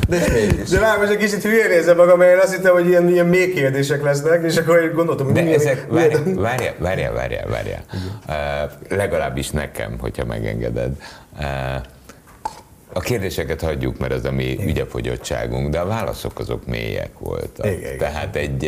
de 0.09 0.16
és 0.16 0.33
mégis. 0.33 0.68
De 0.68 0.81
már 0.81 0.98
most 0.98 1.11
egy 1.11 1.16
kicsit 1.16 1.42
hülyén 1.42 1.68
nézem 1.68 1.96
magam, 1.96 2.18
mert 2.18 2.33
én 2.33 2.38
azt 2.38 2.55
hittem, 2.55 2.72
hogy 2.72 2.88
ilyen, 2.88 3.09
ilyen 3.09 3.27
mély 3.27 3.53
kérdések 3.53 4.03
lesznek, 4.03 4.42
és 4.44 4.57
akkor 4.57 4.92
gondoltam, 4.94 5.27
hogy 5.27 5.35
De 5.35 5.42
mi 5.42 5.55
ezek, 5.55 5.87
várjál, 5.88 6.74
várjál, 6.79 7.12
várjál, 7.12 7.46
várjál. 7.48 7.85
Uh, 8.29 8.96
legalábbis 8.96 9.50
nekem, 9.50 9.96
hogyha 10.00 10.24
megengeded. 10.24 10.90
Uh, 11.38 11.44
a 12.94 13.00
kérdéseket 13.00 13.61
hagyjuk, 13.61 13.98
mert 13.98 14.12
az 14.12 14.24
a 14.24 14.33
mi 14.33 14.44
igen. 14.44 14.68
ügyefogyottságunk, 14.68 15.68
de 15.68 15.78
a 15.78 15.87
válaszok 15.87 16.38
azok 16.38 16.66
mélyek 16.66 17.11
voltak. 17.18 17.66
Igen, 17.66 17.98
Tehát 17.98 18.37
egy, 18.37 18.64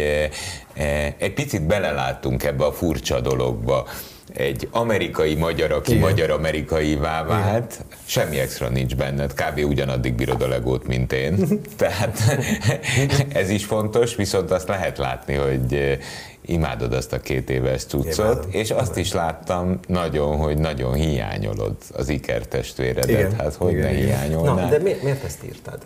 eh, 0.75 1.13
egy 1.19 1.33
picit 1.33 1.67
beleláttunk 1.67 2.45
ebbe 2.45 2.65
a 2.65 2.73
furcsa 2.73 3.21
dologba. 3.21 3.87
Egy 4.35 4.69
amerikai 4.71 5.35
magyar, 5.35 5.73
aki 5.73 5.91
Igen. 5.91 6.03
magyar-amerikaivá 6.03 7.25
vált, 7.25 7.73
Igen. 7.73 7.99
semmi 8.05 8.39
extra 8.39 8.69
nincs 8.69 8.97
benned, 8.97 9.33
kb. 9.33 9.65
ugyanaddig 9.65 10.15
bírod 10.15 10.43
a 10.43 10.49
legót, 10.49 10.87
mint 10.87 11.13
én. 11.13 11.37
Tehát 11.77 12.39
ez 13.33 13.51
is 13.51 13.65
fontos, 13.65 14.15
viszont 14.15 14.51
azt 14.51 14.69
lehet 14.69 14.99
látni, 14.99 15.35
hogy 15.35 15.75
eh, 15.75 15.99
imádod 16.47 16.93
azt 16.93 17.13
a 17.13 17.21
két 17.21 17.51
éves 17.51 17.85
cuccot, 17.85 18.35
Imádom. 18.35 18.51
és 18.51 18.71
azt 18.71 18.97
is 18.97 19.13
láttam 19.13 19.81
nagyon, 19.89 20.37
hogy 20.37 20.59
nagyon 20.59 20.93
hiányolod 20.95 21.77
az 21.93 22.09
ikertestvéredet. 22.09 23.09
Igen. 23.09 23.33
Hát 23.39 23.55
hogy 23.55 23.73
igen, 23.73 23.83
ne 23.83 23.99
hiányolnád? 23.99 24.57
Na, 24.57 24.69
de 24.69 24.79
mi, 24.79 24.97
miért 25.03 25.25
ezt 25.25 25.45
írtad? 25.45 25.79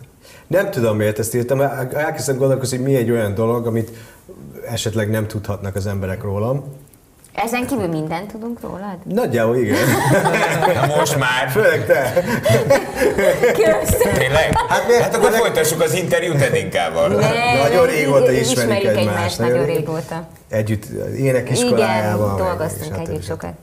Nem 0.47 0.71
tudom, 0.71 0.97
miért 0.97 1.19
ezt 1.19 1.35
írtam. 1.35 1.61
Elkezdtem 1.61 2.37
gondolkozni, 2.37 2.77
hogy 2.77 2.85
mi 2.85 2.95
egy 2.95 3.11
olyan 3.11 3.33
dolog, 3.33 3.65
amit 3.65 3.91
esetleg 4.67 5.09
nem 5.09 5.27
tudhatnak 5.27 5.75
az 5.75 5.87
emberek 5.87 6.21
rólam. 6.21 6.63
Ezen 7.33 7.67
kívül 7.67 7.87
mindent 7.87 8.31
tudunk 8.31 8.61
rólad? 8.61 8.97
Nagyjából 9.03 9.55
igen. 9.55 9.77
Na 10.87 10.95
most 10.95 11.17
már. 11.17 11.49
Főleg 11.49 11.85
te. 11.85 12.23
Köszönöm. 13.53 14.13
Tényleg? 14.13 14.57
Hát, 14.67 14.87
miért? 14.87 15.01
hát 15.01 15.15
akkor 15.15 15.31
folytassuk 15.31 15.81
az 15.81 15.93
interjút 15.93 16.41
Edinkával. 16.41 17.07
Nagyon 17.63 17.85
régóta 17.85 18.31
ismerik 18.31 18.85
egymást. 18.85 18.97
egymást 18.97 19.39
nagyon 19.39 19.65
régóta. 19.65 20.27
Együtt 20.49 20.85
énekiskolájában. 21.17 22.33
Igen, 22.33 22.47
dolgoztunk 22.47 23.07
együtt 23.07 23.23
sokat. 23.23 23.53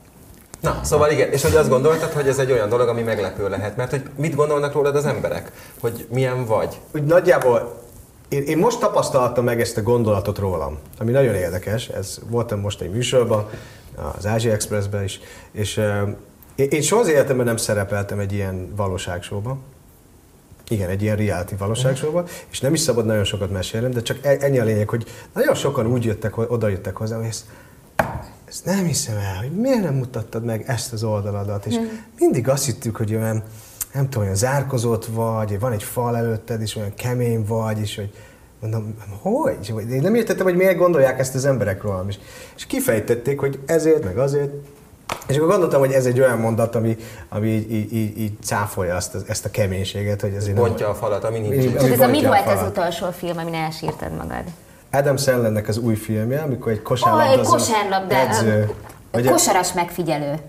Na, 0.61 0.79
szóval 0.83 1.11
igen, 1.11 1.31
és 1.31 1.41
hogy 1.41 1.55
azt 1.55 1.69
gondoltad, 1.69 2.11
hogy 2.11 2.27
ez 2.27 2.37
egy 2.37 2.51
olyan 2.51 2.69
dolog, 2.69 2.87
ami 2.87 3.01
meglepő 3.01 3.49
lehet, 3.49 3.75
mert 3.75 3.89
hogy 3.89 4.01
mit 4.15 4.35
gondolnak 4.35 4.73
rólad 4.73 4.95
az 4.95 5.05
emberek? 5.05 5.51
Hogy 5.81 6.07
milyen 6.09 6.45
vagy? 6.45 6.77
Úgy 6.93 7.03
nagyjából 7.03 7.81
én, 8.29 8.43
én 8.43 8.57
most 8.57 8.79
tapasztaltam 8.79 9.43
meg 9.43 9.61
ezt 9.61 9.77
a 9.77 9.81
gondolatot 9.81 10.37
rólam, 10.37 10.77
ami 10.99 11.11
nagyon 11.11 11.35
érdekes. 11.35 11.87
Ez 11.87 12.19
voltam 12.27 12.59
most 12.59 12.81
egy 12.81 12.91
műsorban, 12.91 13.49
az 14.17 14.25
Ázsia 14.25 14.51
Expressben 14.51 15.03
is, 15.03 15.19
és 15.51 15.77
uh, 15.77 16.09
én, 16.55 16.67
én 16.69 16.81
soha 16.81 17.01
az 17.01 17.07
életemben 17.07 17.45
nem 17.45 17.57
szerepeltem 17.57 18.19
egy 18.19 18.33
ilyen 18.33 18.75
valóságsóban. 18.75 19.59
Igen, 20.69 20.89
egy 20.89 21.01
ilyen 21.01 21.15
reality 21.15 21.55
valóságsóban, 21.57 22.25
és 22.49 22.59
nem 22.59 22.73
is 22.73 22.79
szabad 22.79 23.05
nagyon 23.05 23.23
sokat 23.23 23.51
mesélnem, 23.51 23.91
de 23.91 24.01
csak 24.01 24.25
e, 24.25 24.37
ennyi 24.39 24.59
a 24.59 24.63
lényeg, 24.63 24.89
hogy 24.89 25.05
nagyon 25.33 25.55
sokan 25.55 25.87
úgy 25.87 26.05
jöttek, 26.05 26.37
oda 26.37 26.67
jöttek 26.67 26.95
hozzám, 26.95 27.19
hogy 27.19 27.27
ezt, 27.27 27.45
ezt 28.47 28.65
nem 28.65 28.85
hiszem 28.85 29.17
el, 29.17 29.35
hogy 29.35 29.51
miért 29.51 29.83
nem 29.83 29.93
mutattad 29.93 30.43
meg 30.43 30.63
ezt 30.67 30.93
az 30.93 31.03
oldaladat, 31.03 31.65
és 31.65 31.75
hmm. 31.75 32.05
mindig 32.19 32.49
azt 32.49 32.65
hittük, 32.65 32.95
hogy 32.95 33.15
olyan 33.15 33.43
nem 33.93 34.03
tudom, 34.03 34.23
olyan 34.23 34.35
zárkozott 34.35 35.05
vagy, 35.05 35.59
van 35.59 35.71
egy 35.71 35.83
fal 35.83 36.17
előtted, 36.17 36.61
és 36.61 36.75
olyan 36.75 36.93
kemény 36.95 37.45
vagy, 37.45 37.79
és 37.79 37.95
hogy 37.95 38.13
mondom, 38.59 38.95
hogy? 39.21 39.73
Én 39.91 40.01
nem 40.01 40.15
értettem, 40.15 40.45
hogy 40.45 40.55
miért 40.55 40.77
gondolják 40.77 41.19
ezt 41.19 41.35
az 41.35 41.45
emberekről. 41.45 42.05
És, 42.07 42.19
és 42.55 42.65
kifejtették, 42.65 43.39
hogy 43.39 43.59
ezért, 43.65 44.03
meg 44.03 44.17
azért. 44.17 44.51
És 45.27 45.35
akkor 45.35 45.49
gondoltam, 45.49 45.79
hogy 45.79 45.91
ez 45.91 46.05
egy 46.05 46.19
olyan 46.19 46.37
mondat, 46.37 46.75
ami, 46.75 46.97
ami 47.29 47.47
így, 47.47 47.71
így, 47.71 47.93
így, 47.93 48.19
így 48.19 48.33
cáfolja 48.43 48.95
azt, 48.95 49.17
ezt 49.27 49.45
a 49.45 49.51
keménységet, 49.51 50.21
hogy 50.21 50.33
ezért 50.33 50.55
Bontja 50.55 50.85
nem, 50.85 50.95
a 50.95 50.97
falat, 50.97 51.23
ami 51.23 51.39
nincs. 51.39 51.63
Így, 51.63 51.75
ez 51.75 51.99
a 51.99 52.07
mi 52.07 52.25
volt 52.25 52.47
az 52.47 52.67
utolsó 52.67 53.11
film, 53.11 53.37
amin 53.37 53.53
elsírtad 53.53 54.11
magad? 54.11 54.43
Adam 54.91 55.17
Sandlernek 55.17 55.67
az 55.67 55.77
új 55.77 55.95
filmje, 55.95 56.41
amikor 56.41 56.71
egy 56.71 56.81
kosárlabda... 56.81 57.33
Oh, 57.33 57.39
egy 57.39 57.45
kosárlabda, 57.45 58.15
edző, 58.15 58.69
kosaras 59.11 59.73
megfigyelő. 59.73 60.39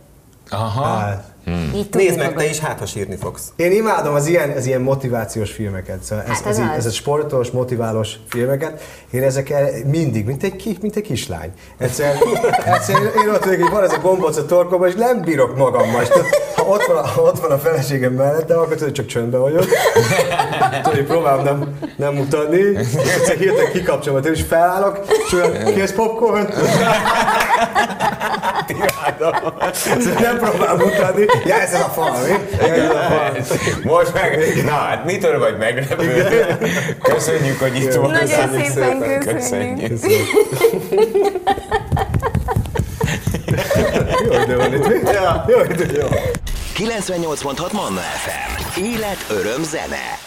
Aha. 0.50 0.84
Hát, 0.84 1.30
Hmm. 1.44 1.70
Így 1.74 1.86
Nézd 1.90 2.18
meg, 2.18 2.34
te 2.34 2.44
is, 2.44 2.58
hát 2.58 2.78
ha 2.78 2.86
sírni 2.86 3.16
fogsz. 3.16 3.52
Én 3.56 3.72
imádom 3.72 4.14
az 4.14 4.26
ilyen, 4.26 4.50
az 4.50 4.66
ilyen 4.66 4.80
motivációs 4.80 5.52
filmeket, 5.52 6.02
szóval 6.02 6.24
ez, 6.24 6.30
hát 6.30 6.46
ez, 6.46 6.58
ez, 6.58 6.64
így, 6.64 6.70
ez 6.76 6.86
a 6.86 6.90
sportos, 6.90 7.50
motiválós 7.50 8.14
filmeket. 8.28 8.82
Én 9.10 9.22
ezekkel 9.22 9.70
mindig, 9.86 10.26
mint 10.26 10.42
egy, 10.42 10.78
mint 10.80 10.96
egy 10.96 11.02
kislány. 11.02 11.50
Egyszerűen, 11.78 12.16
egyszerűen 12.74 13.12
én 13.22 13.28
ott 13.28 13.44
vagyok, 13.44 13.60
hogy 13.60 13.70
van 13.70 13.82
ez 13.82 13.92
a 13.92 13.98
gombóc 13.98 14.36
a 14.36 14.46
torkomban, 14.46 14.88
és 14.88 14.94
nem 14.94 15.20
bírok 15.20 15.56
magammal. 15.56 16.02
És 16.02 16.08
ha 16.56 16.62
ott 16.62 16.84
van, 16.84 17.04
ha 17.04 17.22
ott 17.22 17.40
van 17.40 17.50
a 17.50 17.58
feleségem 17.58 18.12
mellette, 18.12 18.54
akkor 18.54 18.76
tudod, 18.76 18.92
csak 18.92 19.06
csöndben 19.06 19.40
vagyok. 19.40 19.64
Tudod, 20.82 20.96
hogy 20.98 21.06
próbálom 21.06 21.44
nem, 21.44 21.78
nem 21.96 22.14
mutatni. 22.14 22.76
Egyszer 22.76 23.36
hirtelen 23.36 23.72
kikapcsolom, 23.72 24.24
és 24.24 24.42
felállok, 24.42 25.00
és 25.26 25.32
olyan, 25.32 25.74
kész 25.74 25.92
popcorn? 25.92 26.48
Imádom. 28.80 29.54
Nem 30.20 30.38
próbálom 30.38 30.78
mutatni, 30.78 31.24
Ja, 31.44 31.54
ez 31.54 31.74
a 31.74 31.78
fal, 31.78 32.16
mi? 32.26 32.58
Ez 32.66 32.90
a 32.90 32.94
fal. 32.94 33.36
Most 33.82 34.12
meg, 34.12 34.62
na 34.64 34.70
hát 34.70 35.04
mitől 35.04 35.38
vagy 35.38 35.58
meglepő? 35.58 36.26
Köszönjük, 37.02 37.58
hogy 37.58 37.76
itt 37.76 37.94
volt. 37.94 38.12
Nagyon 38.12 38.50
köszönjük 38.50 38.70
szépen, 38.72 39.20
köszönjük. 39.20 39.88
köszönjük. 39.88 39.88
köszönjük. 39.88 41.40
Jó 44.24 44.42
idő 44.42 44.56
van 44.56 44.74
itt. 44.74 45.12
Ja, 45.12 45.44
jó 45.48 45.60
idő, 45.60 45.98
jó. 46.00 46.06
98.6 46.74 47.72
Manna 47.72 48.00
FM. 48.00 48.80
Élet, 48.80 49.26
öröm, 49.30 49.62
zene. 49.62 50.18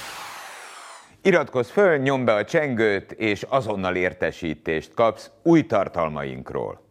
Iratkozz 1.22 1.70
föl, 1.70 1.98
nyomd 1.98 2.26
be 2.26 2.34
a 2.34 2.44
csengőt, 2.44 3.12
és 3.12 3.46
azonnal 3.50 3.96
értesítést 3.96 4.94
kapsz 4.94 5.30
új 5.44 5.66
tartalmainkról. 5.66 6.83